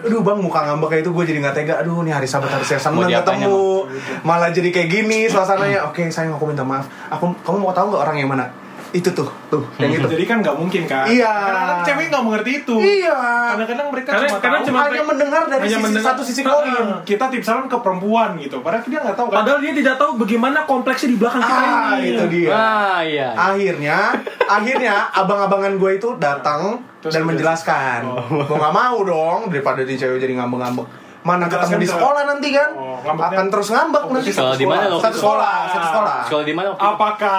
[0.02, 0.20] Aduh.
[0.20, 1.74] Bang muka ngambeknya itu gue jadi nggak tega.
[1.78, 3.86] Aduh nih hari sabat harus saya seneng ketemu.
[4.22, 5.86] malah jadi kayak gini suasananya.
[5.86, 6.88] Oke sayang aku minta maaf.
[7.08, 8.46] Aku kamu mau tahu nggak orang yang mana
[8.92, 11.06] itu tuh tuh yang itu Jadi kan nggak mungkin kan?
[11.06, 11.30] Iya.
[11.30, 12.74] Kadang-kadang cewek nggak mengerti itu.
[12.76, 13.18] iya
[13.50, 16.08] Kadang-kadang mereka Karena- cuma karena tahu cuma- hanya mendengar dari Hanya sisi, mendengar.
[16.10, 18.56] satu sisi koin Nah, kita tip salam ke perempuan gitu.
[18.58, 19.36] Padahal dia nggak tahu kan.
[19.38, 22.08] Padahal dia tidak tahu bagaimana kompleksnya di belakang kita ah ini.
[22.10, 23.28] itu dia Ah, iya.
[23.32, 23.98] akhirnya
[24.56, 26.60] akhirnya abang-abangan gue itu datang
[27.00, 28.44] Terus dan menjelaskan Oh.
[28.44, 30.86] gue nggak mau dong daripada di cewek jadi ngambek-ngambek
[31.30, 34.82] mana ketemu di sekolah nanti kan Oh, akan terus ngambek Oh, nanti Sekolah di mana
[34.86, 34.96] lo?
[34.98, 36.68] satu sekolah satu sekolah Sekolah di mana?
[36.74, 37.38] Apakah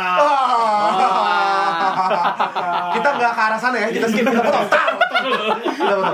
[1.22, 2.90] Ah.
[2.92, 4.68] kita nggak ke arah sana ya kita skip kita potong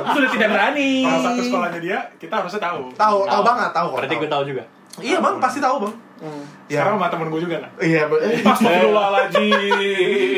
[0.09, 0.89] Sudah tidak berani.
[1.01, 2.79] salah satu sekolahnya dia, kita harusnya tahu.
[2.93, 4.19] tahu tahu banget tahu Berarti tahu.
[4.19, 4.63] gue tahu juga.
[4.97, 5.93] iya bang pasti tahu bang
[6.67, 7.71] ya Sekarang sama temen gue juga nggak?
[7.79, 8.19] iya Bang.
[8.19, 9.51] Astagfirullahaladzim.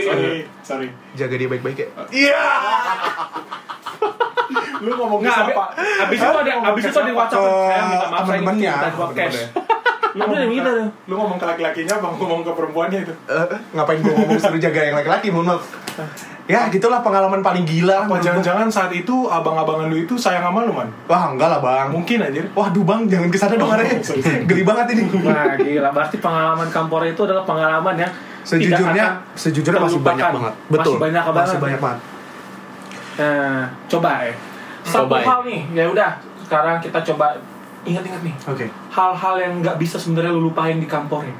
[0.03, 0.87] Sorry, sorry.
[1.13, 2.39] jaga dia baik-baik ya iya
[4.79, 5.65] Lu ngomong Nggak, abis, siapa?
[5.99, 8.39] abis itu ada abis itu ada WhatsApp saya minta maaf saya
[8.91, 9.35] podcast.
[9.35, 9.45] temen-temennya.
[10.09, 10.73] Lu yang gitu.
[11.05, 13.13] Lu ngomong ke laki-lakinya, bang ngomong ke perempuannya itu.
[13.27, 15.63] Eh, ngapain gue ngomong suruh jaga yang laki-laki mohon maaf
[16.49, 18.17] ya gitulah pengalaman paling gila Apa gua.
[18.19, 20.89] jangan-jangan saat itu abang-abangan lu itu sayang sama lu, man?
[21.05, 22.49] wah enggak lah bang Mungkin anjir.
[22.49, 24.23] waduh bang jangan ke sana dong arahnya sorry.
[24.47, 25.89] geli banget ini Nah, gila.
[25.93, 28.09] Berarti pengalaman kampor itu adalah pengalaman yang
[28.41, 31.43] sejujurnya tidak akan sejujurnya masih banyak banget betul Masih banyak banget.
[31.45, 31.99] masih banyak banget
[33.19, 34.33] Nah, coba ya.
[34.89, 35.25] Satu Coba ya.
[35.27, 36.11] hal nih, ya udah.
[36.41, 37.37] Sekarang kita coba
[37.81, 38.35] ingat-ingat nih.
[38.43, 41.35] oke Hal-hal yang nggak bisa sebenarnya lu lupain di kantor ya.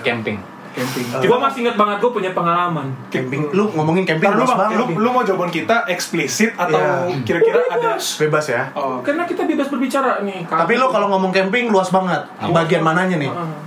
[0.00, 0.38] Camping.
[0.70, 1.06] Camping.
[1.10, 1.26] Eh.
[1.26, 2.86] Gua masih inget banget gue punya pengalaman.
[3.08, 7.18] camping lu ngomongin camping lu, lu, lu mau jawaban kita eksplisit atau Iya.
[7.24, 10.46] kira-kira ada bebas ya Oh, Karena kita bebas berbicara nih.
[10.46, 13.58] tapi lu kalau ngomong camping luas banget bagian mananya nih Heeh.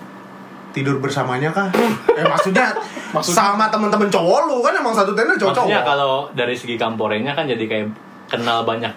[0.72, 1.68] tidur bersamanya kah
[2.08, 2.72] eh maksudnya,
[3.12, 3.38] Maksudnya?
[3.38, 7.44] sama temen-temen cowok lu kan emang satu tenda cowok Maksudnya kalau dari segi kamporenya kan
[7.44, 7.88] jadi kayak
[8.28, 8.92] kenal banyak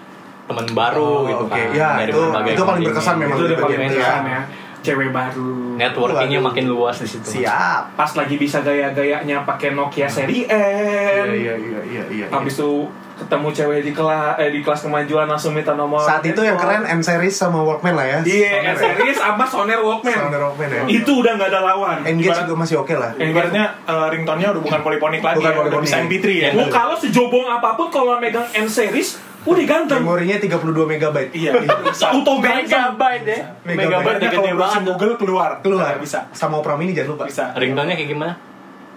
[0.45, 1.51] teman baru Oh, gitu oke.
[1.51, 1.67] kan.
[1.69, 4.31] Ya, dari itu- berbagai itu paling berkesan memang Itu paling itu berkesan ya.
[4.31, 4.41] ya.
[4.81, 5.51] Cewek baru.
[5.75, 6.47] Networkingnya Waduh.
[6.47, 7.27] makin luas di situ.
[7.41, 11.25] siap Pas lagi bisa gaya-gayanya pakai Nokia seri N.
[11.27, 12.85] iya iya iya iya Habis itu
[13.17, 15.99] ketemu cewek di kelas eh di kelas kemajuan langsung minta nomor.
[15.99, 19.79] saat itu yang keren M series sama Walkman lah ya Iya, N series sama Soner
[19.79, 20.11] Walkman.
[20.13, 21.97] Soner Walkman ya Itu udah nggak ada lawan.
[22.03, 25.63] Engage juga masih oke lah ibaratnya eh, ringtone-nya udah bukan poliponik lagi, Bukan ya, udah
[25.71, 25.87] poliponik.
[25.87, 26.49] bisa MP3 ya.
[26.53, 30.01] Mau kalau sejobong apa pun kalau megang N series udah ganteng.
[30.01, 32.09] memorinya 32 megabyte Iya, bisa.
[32.11, 32.65] Auto ganteng.
[32.65, 33.39] Megabyte deh.
[33.63, 33.77] Megabyte.
[33.79, 34.89] Megabyte gede kalau browsing banget.
[34.91, 36.19] Google keluar, keluar bisa.
[36.31, 37.53] sama Opera Mini jangan lupa Bisa.
[37.53, 38.33] Ringtone-nya kayak gimana?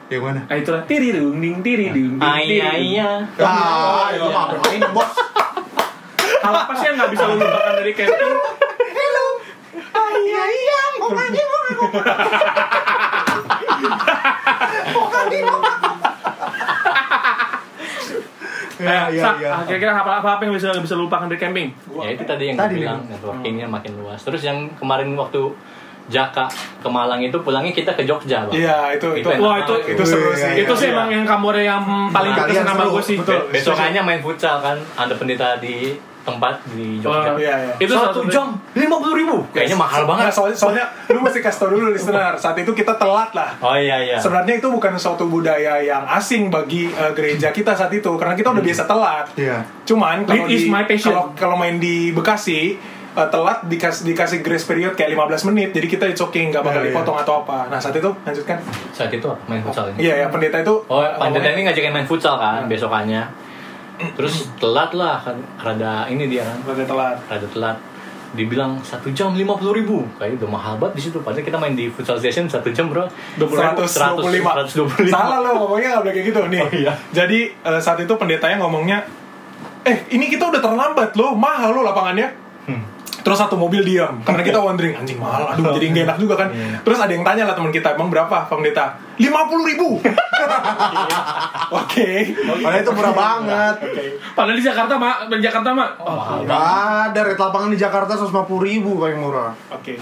[0.09, 0.41] Yang mana?
[0.49, 0.83] Nah itulah.
[0.89, 2.65] Tiri dung ding tiri dung ding tiri.
[2.65, 3.11] Ayah, iya.
[3.45, 5.13] ah itu mah main bos.
[6.41, 8.33] Hal apa sih yang nggak bisa lu lupakan dari camping?
[8.97, 9.27] hello.
[10.19, 10.81] Iya iya.
[10.97, 11.85] Mau lagi mau lagi
[14.97, 15.61] mau lagi mau
[18.79, 19.53] ya Eh, ya Sa, ya.
[19.67, 21.69] Kira-kira apa, apa apa yang bisa bisa lu lupakan dari camping?
[21.99, 24.23] Ya itu tadi yang Tadi bilang networkingnya makin luas.
[24.23, 25.51] Terus yang kemarin waktu
[26.09, 28.53] Jaka ke Malang itu pulangnya kita ke Jogja, Bang.
[28.53, 29.29] Iya, itu itu.
[29.29, 30.51] enak Wah, itu- itu seru Iya, sih.
[30.51, 30.95] iya, itu sih Iya.
[30.97, 33.17] emang yang kamu yang paling Nah, berkesan sama gue sih.
[33.17, 33.41] betul.
[33.49, 37.33] Besokannya main futsal kan, ada pendeta di tempat di Jogja.
[37.33, 37.73] Oh, Iya, iya.
[37.79, 39.37] Itu Satu satu jam lima puluh ribu.
[39.49, 40.29] Kayaknya mahal Nah, banget.
[40.31, 43.57] soalnya, soalnya lu mesti kasih tau dulu listener, saat itu kita telat lah.
[43.59, 44.17] Oh iya iya.
[44.17, 48.49] Sebenarnya itu bukan suatu budaya yang asing bagi eh, gereja kita saat itu karena kita
[48.51, 49.25] udah biasa telat.
[49.35, 49.65] Iya.
[49.85, 51.09] Cuman kalau di my passion.
[51.11, 52.77] kalau kalau main di Bekasi
[53.11, 56.79] eh, telat dikasih dikasih grace period kayak 15 menit jadi kita it's okay nggak bakal
[56.79, 56.93] Iya, iya.
[56.93, 57.59] dipotong atau apa.
[57.67, 58.59] Nah, saat itu lanjutkan.
[58.91, 59.99] Saat itu main futsal ini.
[60.03, 63.23] Iya, ya pendeta itu Oh, eh, ngomongnya- ini ngajakin main futsal kan besokannya.
[64.15, 67.17] Terus telat lah kan, rada ini dia kan, Rada telat.
[67.25, 67.77] rada telat.
[68.29, 71.19] Dibilang satu jam lima puluh ribu, kayak udah mahal banget di situ.
[71.19, 73.09] Padahal kita main di futsal session satu jam bro.
[73.35, 74.21] 125.
[74.69, 75.09] 125.
[75.09, 76.61] Salah lo ngomongnya nggak boleh kayak gitu nih.
[76.61, 76.93] Oh, iya.
[77.11, 79.03] Jadi eh, saat itu pendetanya ngomongnya,
[79.83, 82.29] eh ini kita udah terlambat loh, mahal loh lapangannya.
[83.29, 85.53] Terus satu mobil diam karena kita wondering anjing mahal.
[85.53, 86.49] Aduh jadi nggak enak juga kan.
[86.81, 88.49] Terus ada yang tanya lah teman kita emang berapa?
[88.49, 90.01] Pak Pendeta lima puluh ribu.
[91.85, 92.33] Oke.
[92.65, 93.75] Padahal itu murah banget.
[94.33, 95.17] Padahal di Jakarta, Mak.
[95.29, 95.91] Di Jakarta, Mak.
[96.01, 96.65] Oh, Gak
[97.13, 97.21] ada.
[97.21, 98.33] Rate lapangan di Jakarta 150
[98.65, 99.53] ribu paling murah.
[99.69, 99.95] oke.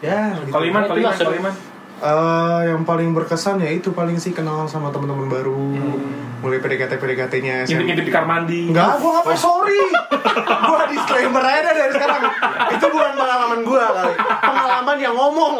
[0.00, 0.48] Ya, gitu.
[0.48, 1.52] Kalau Iman, kalau Iman,
[2.00, 5.76] Eh, yang paling berkesan ya itu paling sih kenal sama teman-teman baru.
[6.40, 8.72] Mulai PDKT PDKT-nya Ngintip-ngintip di kamar mandi.
[8.72, 9.76] Enggak, gua ngapain sorry.
[10.68, 12.22] gua disclaimer aja dari sekarang.
[12.72, 14.14] Itu bukan pengalaman gua kali.
[14.40, 15.52] Pengalaman yang ngomong.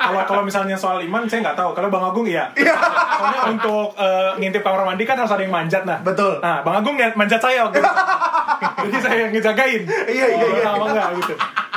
[0.00, 4.30] kalau kalau misalnya soal iman saya nggak tahu kalau bang Agung iya soalnya untuk eh,
[4.38, 6.38] ngintip kamar mandi kan harus ada yang manjat nah Betul.
[6.38, 7.90] nah bang Agung ya manjat saya waktu itu.
[8.86, 10.62] jadi saya yang ngejagain Iya, iya, iya.
[10.62, 11.34] sama enggak gitu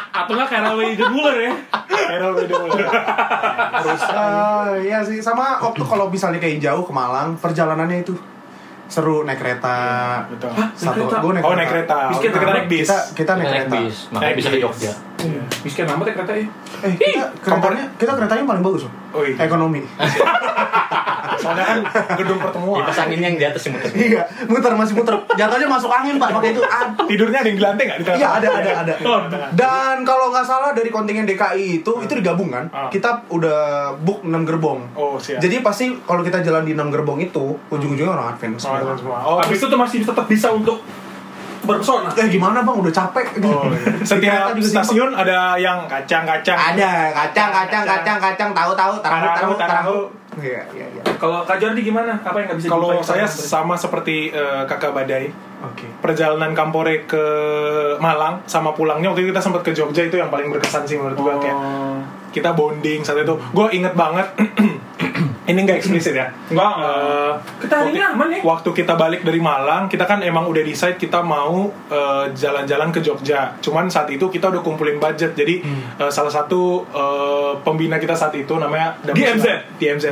[0.10, 1.54] Atau nggak kayak Rawe The Buller ya?
[2.10, 2.82] Error beda mulai.
[3.80, 8.14] Terus eh, iya sih sama waktu kalau misalnya kayak jauh ke Malang, perjalanannya itu
[8.86, 9.78] seru naik kereta.
[10.26, 10.50] betul.
[10.74, 11.18] Satu, Naik kereta?
[11.22, 13.78] gua naik oh naik kereta kita naik bis Kita kita naik naik kereta.
[13.78, 14.96] bis makanya Naik bisa ke bis.
[15.20, 16.46] Jogja Miskin amat ya kereta ya.
[16.88, 18.94] Eh, kita keretanya, kita keretanya paling bagus loh.
[19.12, 19.36] Oh, iya.
[19.44, 19.84] Ekonomi.
[21.40, 21.80] soalnya kan
[22.20, 25.16] gedung pertemuan kipas anginnya yang di atas yang muter iya, muter masih muter.
[25.40, 26.62] Jatuhnya masuk angin, Pak, pakai itu.
[26.62, 27.08] Aduh.
[27.08, 28.94] tidurnya ada yang di lantai nggak di Iya ada ada ada.
[29.08, 29.20] Oh.
[29.56, 32.68] Dan kalau nggak salah dari kontingen DKI itu itu digabung kan.
[32.76, 32.92] Ah.
[32.92, 34.80] Kita udah book 6 gerbong.
[35.00, 38.68] oh siap Jadi pasti kalau kita jalan di 6 gerbong itu ujung-ujungnya orang advance.
[38.68, 39.18] Oh, ada semua.
[39.24, 40.84] Oh, Habis itu tuh masih tetap bisa untuk
[41.62, 42.10] berpesona.
[42.14, 42.76] Eh gimana bang?
[42.76, 43.26] Udah capek.
[43.42, 43.92] Oh, iya.
[44.10, 44.64] Setiap simpel.
[44.64, 46.56] stasiun ada yang kacang-kacang.
[46.56, 50.00] Ada kacang kacang kacang kacang tahu.
[50.40, 51.02] Iya iya iya.
[51.18, 52.16] Kalau Kak Jordi gimana?
[52.16, 55.28] Apa yang nggak bisa Kalau saya sama- sama seperti eh, kakak Badai,
[55.60, 55.90] Oke.
[56.00, 57.24] perjalanan Kampore ke
[57.98, 61.18] Malang sama pulangnya waktu itu kita sempat ke Jogja itu yang paling berkesan sih menurut
[61.18, 62.00] gua kayak Oh.
[62.30, 63.36] kita bonding saat itu.
[63.52, 64.30] Gue inget banget.
[65.50, 66.30] ini nggak eksplisit ya.
[66.48, 68.40] Enggak, Eh, Kita hari ini aman ya?
[68.42, 73.00] Waktu kita balik dari Malang, kita kan emang udah decide kita mau eh, jalan-jalan ke
[73.00, 73.58] Jogja.
[73.58, 75.34] Cuman saat itu kita udah kumpulin budget.
[75.34, 75.82] Jadi Hmm.
[75.98, 79.76] eh, salah satu eh, pembina kita saat itu namanya DMZ.
[79.76, 80.06] DMZ.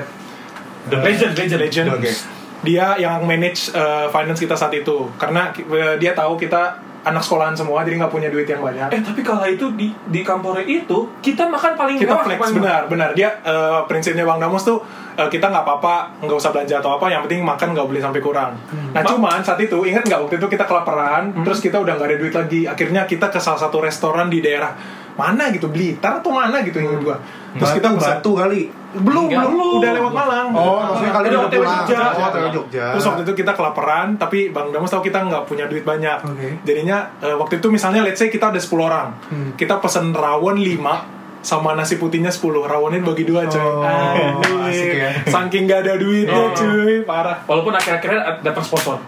[0.88, 1.88] The Legend, Legend, Legend.
[1.94, 2.12] Oke.
[2.58, 6.74] Dia yang manage uh, finance kita saat itu karena uh, dia tahu kita
[7.04, 8.90] anak sekolahan semua jadi nggak punya duit yang banyak.
[8.90, 12.56] Eh tapi kalau itu di di Kampore itu kita makan paling kita mewah, flex paling
[12.58, 14.82] benar benar dia uh, prinsipnya bang Damos tuh
[15.18, 18.22] uh, kita nggak apa-apa nggak usah belanja atau apa yang penting makan nggak boleh sampai
[18.22, 18.52] kurang.
[18.94, 22.08] Nah Ma- cuman saat itu ingat nggak waktu itu kita kelaparan terus kita udah nggak
[22.08, 24.72] ada duit lagi akhirnya kita ke salah satu restoran di daerah
[25.18, 27.18] mana gitu Blitar atau mana gitu ingat gua.
[27.58, 28.62] Terus kita Batu, pesan batu kali.
[28.98, 29.46] belum Enggak.
[29.50, 30.48] belum udah lewat Malang.
[30.54, 31.82] Oh, maksudnya kalian Udah pulang.
[31.86, 32.00] Jogja.
[32.14, 32.86] Oh, Jogja.
[32.94, 36.22] Terus waktu itu kita kelaparan, tapi Bang Damus tahu kita nggak punya duit banyak.
[36.22, 36.48] Oke.
[36.62, 39.10] Jadinya eh, waktu itu misalnya let's say kita ada 10 orang.
[39.30, 39.50] Hmm.
[39.58, 41.17] Kita pesen rawon 5
[41.48, 42.44] sama nasi putihnya 10.
[42.62, 43.56] Rawonnya bagi dua coy.
[43.56, 44.68] Oh, Aduh.
[44.68, 45.10] asik ya.
[45.26, 46.52] Saking gak ada duitnya Oh.
[46.52, 47.40] cuy, parah.
[47.42, 49.00] Walaupun akhir-akhirnya datang sponsor.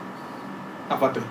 [0.87, 1.25] Apa tuh?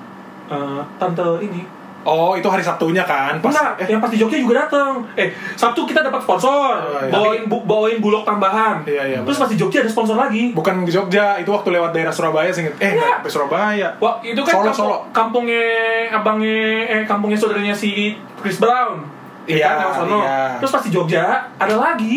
[0.48, 1.64] Eh, tante ini
[2.00, 3.36] Oh, itu hari Sabtunya kan?
[3.36, 5.04] Pas, Enggak, eh, yang pas di Jogja juga datang.
[5.12, 7.10] Eh, Sabtu kita dapat sponsor, Oh, iya.
[7.10, 8.80] bawain bu, bawain bulog tambahan.
[8.82, 10.54] Iya, iya, Terus pas di Jogja ada sponsor lagi.
[10.54, 12.64] bukan di Jogja, itu waktu lewat daerah Surabaya sih.
[12.64, 12.92] Eh, Iya.
[12.94, 13.88] nggak sampai Surabaya.
[13.98, 14.96] Wah, itu kan Solo, kampung, Solo.
[15.10, 15.64] kampungnya
[16.10, 19.04] abangnya eh kampungnya saudaranya si Chris Brown.
[19.48, 20.18] Ya Iya, kan, lewat sono.
[20.18, 20.38] iya.
[20.56, 21.24] Terus pas di Jogja
[21.56, 22.16] ada lagi.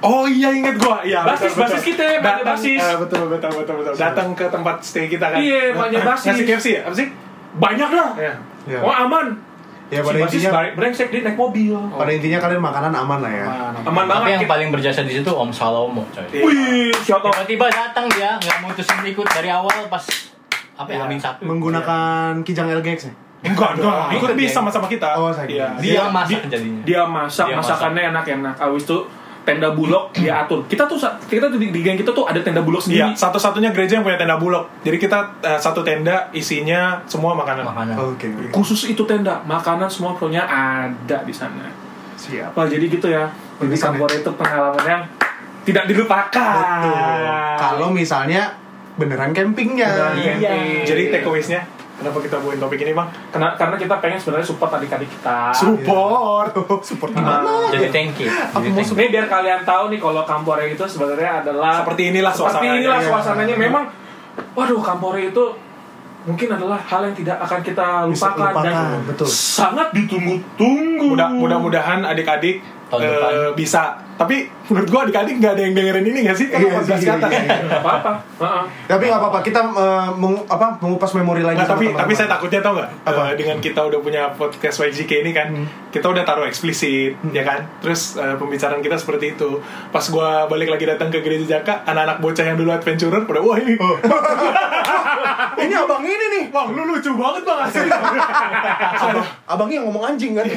[0.00, 1.64] Oh iya inget gua, iya Basis- betul, betul.
[1.66, 2.80] basis kita, banyak Datang, basis.
[2.82, 3.92] eh, betul betul betul betul.
[3.94, 5.36] Datang ke tempat stay kita kan.
[5.38, 6.26] Iya, banyak basis.
[6.26, 6.80] Ngasih KFC ya?
[6.82, 7.08] Apa sih?
[7.54, 8.10] Banyak dah.
[8.14, 8.34] Iya.
[8.66, 8.78] Iya.
[8.80, 9.26] Oh aman.
[9.88, 11.74] Ya si pada basis intinya bre- brengsek dia naik mobil.
[11.74, 13.44] pada intinya kalian makanan aman lah ya.
[13.82, 14.28] Aman tapi banget.
[14.30, 16.42] yang Kita- paling berjasa di situ Om Salomo coy Iya.
[16.42, 17.26] Wih, out.
[17.26, 20.04] tiba-tiba datang dia nggak mutusin ikut dari awal pas
[20.78, 21.04] apa ya Iya.
[21.04, 23.14] Amin satu Menggunakan kijang LGX ya?
[23.40, 24.12] Enggak, enggak.
[24.12, 24.56] Ikut Ikut bis ya?
[24.56, 25.16] sama-sama kita.
[25.16, 25.66] Oh, saya Iya.
[25.80, 28.54] dia yang masak dia- jadinya Dia masak, Dia masakannya enak-enak.
[28.56, 28.98] Abis itu
[29.40, 30.60] tenda bulog dia atur.
[30.68, 33.16] Kita tuh kita tuh di, di geng kita tuh ada tenda bulog Iya, sendiri.
[33.16, 34.68] satu-satunya gereja yang punya tenda bulog.
[34.80, 37.64] Jadi kita eh, satu tenda isinya semua makanan.
[37.64, 38.28] makanan Oke.
[38.28, 38.52] oke.
[38.52, 41.64] Khusus itu tenda, makanan semua punya ada di sana.
[42.14, 42.52] Siap.
[42.52, 43.24] Wah, jadi gitu ya.
[43.58, 43.72] Jadi?
[43.74, 45.02] Kampore itu pengalaman yang
[45.62, 46.52] tidak dilupakan.
[46.84, 47.24] Betul.
[47.56, 48.52] Kalau misalnya
[48.94, 49.88] beneran campingnya.
[49.88, 50.32] Beneran Iya.
[50.36, 50.84] camping.
[50.84, 51.60] Jadi takeaways-nya
[52.00, 53.08] kenapa kita buat topik ini, Bang?
[53.28, 55.52] karena karena kita pengen sebenarnya support adik-adik kita.
[55.52, 56.52] Support.
[56.82, 57.38] Support Gimana?
[57.38, 57.70] gimana?
[57.70, 58.96] jadi thank you jadi mau thank you.
[58.96, 62.78] Ini biar kalian tahu nih kalau Kampore itu sebenarnya adalah Seperti inilah seperti suasananya.
[62.80, 63.08] inilah Iya.
[63.08, 63.54] suasananya.
[63.54, 63.84] Memang,
[64.52, 65.44] waduh Kampore itu
[66.20, 69.26] mungkin adalah hal yang tidak akan kita Bisa lupakan, dan lupakan, betul.
[69.26, 71.06] sangat ditunggu-tunggu.
[71.10, 72.60] Mudah, mudah-mudahan adik-adik
[72.90, 73.32] Tahun eh, depan.
[73.54, 73.82] bisa.
[74.20, 74.36] Tapi
[74.68, 76.46] menurut gua adik-adik nggak ada yang dengerin ini nggak sih?
[76.50, 77.30] Kalau Iya 14 sih, ke atas.
[77.30, 77.56] iya, iya.
[77.64, 78.12] Nggak apa-apa.
[78.36, 78.62] Heeh.
[78.84, 80.08] Tapi nggak apa-apa, kita eh,
[80.44, 83.22] apa, mengupas memori lagi tapi tapi saya takutnya tau nggak Apa?
[83.30, 85.48] Eh, dengan kita udah punya podcast YGK ini kan
[85.88, 90.84] kita udah taruh eksplisit ya kan terus pembicaraan kita seperti itu pas gua balik lagi
[90.84, 93.78] datang ke gereja Jaka anak-anak bocah yang dulu adventurer pada wah ini
[95.60, 96.44] Ini abang ini nih.
[96.48, 97.88] bang lu lucu banget bang asli
[99.04, 100.46] Abang, abangnya yang ngomong anjing kan.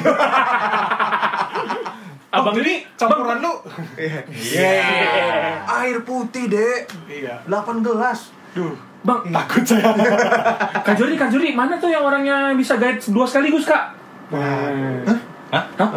[2.34, 3.54] Abang jadi ini campuran lu
[4.34, 4.74] Iya.
[5.70, 6.90] Air putih, Dek.
[7.06, 8.34] iya 8 gelas.
[8.54, 8.74] duh
[9.04, 9.92] Bang, takut saya
[10.88, 13.92] Kak Juri, Kak Juri, mana tuh yang orangnya bisa guide dua sekaligus, Kak?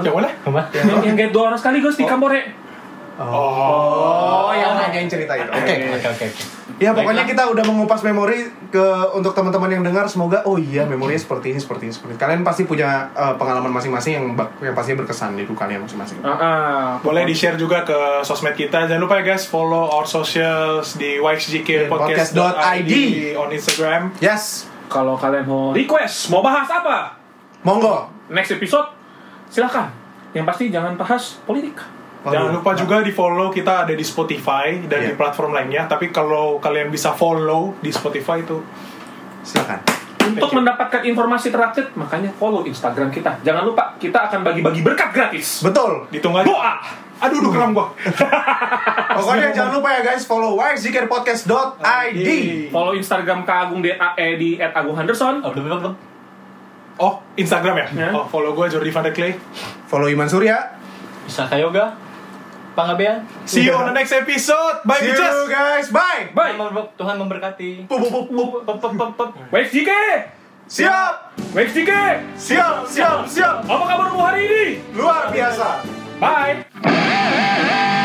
[0.03, 0.61] yang mana Apa?
[0.74, 2.66] Yang, yang guide dua orang sekaligus di Kampore.
[3.17, 5.49] Oh, yang nanyain cerita itu.
[5.49, 5.75] Oke.
[5.97, 6.27] Oke oke.
[6.77, 8.85] Ya pokoknya kita udah mengupas memori ke
[9.17, 12.21] untuk teman-teman yang dengar semoga oh iya memorinya seperti ini seperti ini seperti ini.
[12.21, 16.21] Kalian pasti punya eh, pengalaman masing-masing yang bak- yang pasti berkesan di hidup kalian masing-masing.
[16.21, 16.85] Ah, ah.
[17.01, 21.17] boleh di share juga ke sosmed kita jangan lupa ya guys follow our socials di
[21.17, 22.37] YXGK Podcast.id.
[22.37, 22.93] podcast.id
[23.35, 24.69] on Instagram Yes.
[24.87, 27.17] Kalau kalian mau request, mau bahas apa?
[27.64, 28.07] Monggo.
[28.29, 28.87] Next episode,
[29.49, 29.91] silakan.
[30.31, 31.75] Yang pasti jangan bahas politik.
[32.25, 35.09] Jangan lupa juga di follow kita ada di Spotify dan Iya.
[35.11, 35.87] di platform lainnya.
[35.87, 38.59] Tapi kalau kalian bisa follow di Spotify itu
[39.47, 39.79] Silakan.
[40.27, 43.39] Untuk mendapatkan informasi terupdate, makanya follow Instagram kita.
[43.47, 45.62] Jangan lupa, kita akan bagi-bagi berkat gratis.
[45.62, 46.11] Betul.
[46.11, 46.51] ditunggu aja.
[46.51, 46.75] Doa!
[47.17, 47.95] Aduh, aduh kram gua.
[49.17, 52.29] Pokoknya jangan lupa ya guys follow yzikirpodcast.id.
[52.69, 55.41] Follow Instagram Kak Agung di, eh, di @agung_henderson.
[55.41, 55.95] Oh, belum belum belum.
[57.01, 57.87] Oh, Instagram ya?
[57.95, 58.09] Ya.
[58.12, 59.33] Oh, follow gua Jordi Van der Clay.
[59.87, 60.77] Follow Iman Surya.
[61.25, 62.05] Bisa yoga.
[62.77, 63.24] Pangabean.
[63.45, 64.85] See you on the next episode.
[64.85, 65.49] Bye, See you bitches.
[65.49, 65.87] guys.
[65.89, 66.29] Bye.
[66.31, 66.53] Bye!
[66.53, 67.70] Tuhan member- Tuhan memberkati.
[69.49, 69.91] Wave JK!
[70.68, 71.14] Siap.
[71.51, 71.93] Wave JK!
[72.37, 73.57] Siap, siap, siap.
[73.64, 74.64] Apa kabarmu hari ini?
[74.93, 75.81] Luar biasa.
[76.20, 78.05] Bye!